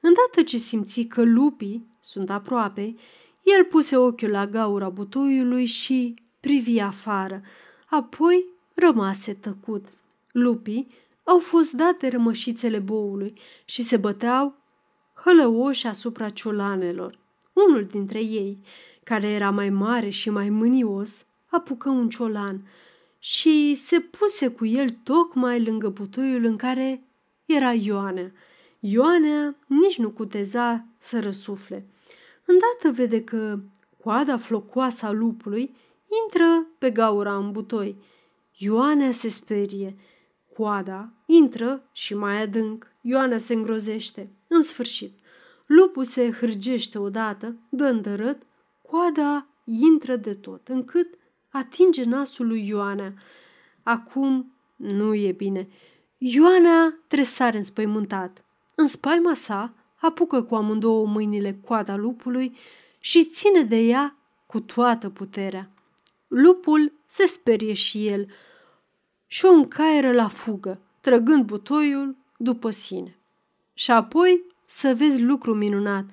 Îndată 0.00 0.42
ce 0.42 0.56
simți 0.56 1.02
că 1.02 1.22
lupii 1.22 1.86
sunt 2.00 2.30
aproape, 2.30 2.94
el 3.42 3.64
puse 3.64 3.96
ochiul 3.96 4.30
la 4.30 4.46
gaura 4.46 4.88
butoiului 4.88 5.64
și 5.64 6.14
privi 6.40 6.80
afară, 6.80 7.42
apoi 7.86 8.44
rămase 8.74 9.34
tăcut. 9.34 9.86
Lupii 10.32 10.86
au 11.24 11.38
fost 11.38 11.72
date 11.72 12.08
rămășițele 12.08 12.78
boului 12.78 13.38
și 13.64 13.82
se 13.82 13.96
băteau 13.96 14.54
hălăoși 15.14 15.86
asupra 15.86 16.28
ciolanelor. 16.28 17.18
Unul 17.52 17.84
dintre 17.84 18.18
ei, 18.22 18.58
care 19.04 19.28
era 19.28 19.50
mai 19.50 19.70
mare 19.70 20.08
și 20.08 20.30
mai 20.30 20.50
mânios, 20.50 21.26
apucă 21.56 21.88
un 21.88 22.08
ciolan 22.08 22.68
și 23.18 23.74
se 23.74 24.00
puse 24.00 24.48
cu 24.48 24.66
el 24.66 24.88
tocmai 25.02 25.64
lângă 25.64 25.88
butoiul 25.88 26.44
în 26.44 26.56
care 26.56 27.02
era 27.44 27.72
Ioanea. 27.72 28.32
Ioanea 28.80 29.56
nici 29.66 29.98
nu 29.98 30.10
cuteza 30.10 30.84
să 30.98 31.20
răsufle. 31.20 31.86
Îndată 32.44 33.02
vede 33.02 33.24
că 33.24 33.58
coada 34.02 34.36
flocoasă 34.36 35.06
a 35.06 35.10
lupului 35.10 35.74
intră 36.24 36.66
pe 36.78 36.90
gaura 36.90 37.36
în 37.36 37.52
butoi. 37.52 37.96
Ioanea 38.56 39.10
se 39.10 39.28
sperie. 39.28 39.96
Coada 40.54 41.12
intră 41.26 41.88
și 41.92 42.14
mai 42.14 42.42
adânc. 42.42 42.86
Ioana 43.00 43.38
se 43.38 43.54
îngrozește. 43.54 44.30
În 44.46 44.62
sfârșit, 44.62 45.18
lupul 45.66 46.04
se 46.04 46.30
hârgește 46.30 46.98
odată, 46.98 47.56
dă 47.68 47.84
îndărât, 47.84 48.42
coada 48.82 49.46
intră 49.64 50.16
de 50.16 50.34
tot, 50.34 50.68
încât 50.68 51.15
atinge 51.56 52.04
nasul 52.04 52.46
lui 52.46 52.66
Ioana. 52.66 53.12
Acum 53.82 54.52
nu 54.76 55.14
e 55.14 55.32
bine. 55.32 55.68
Ioana 56.18 56.94
tresare 57.06 57.56
înspăimântat. 57.56 58.44
În 58.74 58.86
spaima 58.86 59.34
sa, 59.34 59.72
apucă 59.96 60.42
cu 60.42 60.54
amândouă 60.54 61.06
mâinile 61.06 61.58
coada 61.64 61.96
lupului 61.96 62.56
și 62.98 63.24
ține 63.24 63.62
de 63.62 63.76
ea 63.76 64.16
cu 64.46 64.60
toată 64.60 65.10
puterea. 65.10 65.70
Lupul 66.28 66.92
se 67.04 67.26
sperie 67.26 67.72
și 67.72 68.06
el 68.06 68.26
și 69.26 69.44
o 69.44 69.50
încaieră 69.50 70.12
la 70.12 70.28
fugă, 70.28 70.80
trăgând 71.00 71.44
butoiul 71.44 72.16
după 72.36 72.70
sine. 72.70 73.16
Și 73.74 73.90
apoi 73.90 74.44
să 74.64 74.94
vezi 74.94 75.20
lucru 75.20 75.54
minunat. 75.54 76.04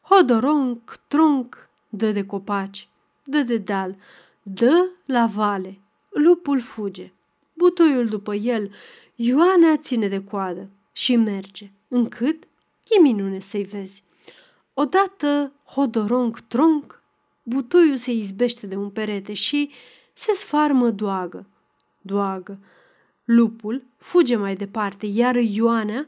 Hodoronc, 0.00 0.96
tronc, 1.08 1.68
dă 1.88 2.10
de 2.10 2.26
copaci, 2.26 2.88
dă 3.24 3.42
de 3.42 3.56
deal, 3.56 3.96
dă 4.48 4.90
la 5.04 5.26
vale. 5.26 5.78
Lupul 6.08 6.60
fuge. 6.60 7.12
Butoiul 7.52 8.08
după 8.08 8.34
el, 8.34 8.74
Ioana 9.14 9.76
ține 9.76 10.08
de 10.08 10.24
coadă 10.24 10.68
și 10.92 11.16
merge, 11.16 11.70
încât 11.88 12.44
e 12.88 13.00
minune 13.00 13.38
să-i 13.38 13.62
vezi. 13.62 14.02
Odată, 14.74 15.52
hodoronc, 15.64 16.40
tronc, 16.40 17.02
butoiul 17.42 17.96
se 17.96 18.12
izbește 18.12 18.66
de 18.66 18.76
un 18.76 18.90
perete 18.90 19.32
și 19.32 19.70
se 20.12 20.32
sfarmă 20.32 20.90
doagă. 20.90 21.46
Doagă. 22.00 22.58
Lupul 23.24 23.82
fuge 23.96 24.36
mai 24.36 24.56
departe, 24.56 25.06
iar 25.06 25.36
Ioana 25.36 26.06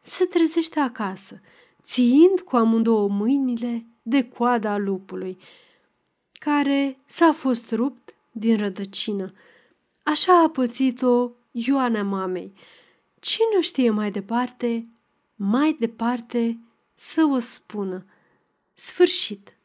se 0.00 0.24
trezește 0.24 0.80
acasă, 0.80 1.40
țiind 1.82 2.40
cu 2.44 2.56
amândouă 2.56 3.08
mâinile 3.08 3.86
de 4.02 4.28
coada 4.28 4.76
lupului, 4.76 5.38
care 6.38 6.96
s-a 7.06 7.32
fost 7.32 7.72
rupt 7.72 8.14
din 8.30 8.56
rădăcină. 8.56 9.32
Așa 10.02 10.42
a 10.42 10.48
pățit-o 10.48 11.30
Ioana 11.50 12.02
mamei. 12.02 12.52
Cine 13.20 13.60
știe 13.60 13.90
mai 13.90 14.10
departe, 14.10 14.88
mai 15.34 15.76
departe 15.80 16.58
să 16.94 17.28
o 17.32 17.38
spună. 17.38 18.04
Sfârșit. 18.74 19.56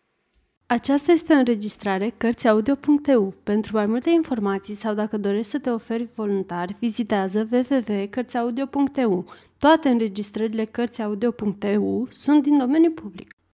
Aceasta 0.65 1.11
este 1.11 1.33
o 1.33 1.37
înregistrare 1.37 2.13
Cărțiaudio.eu. 2.17 3.33
Pentru 3.43 3.75
mai 3.75 3.85
multe 3.85 4.09
informații 4.09 4.73
sau 4.73 4.93
dacă 4.93 5.17
dorești 5.17 5.51
să 5.51 5.59
te 5.59 5.69
oferi 5.69 6.09
voluntar, 6.15 6.75
vizitează 6.79 7.47
www.cărțiaudio.eu. 7.51 9.25
Toate 9.57 9.89
înregistrările 9.89 10.65
Cărțiaudio.eu 10.65 12.07
sunt 12.11 12.43
din 12.43 12.57
domeniu 12.57 12.91
public. 12.91 13.35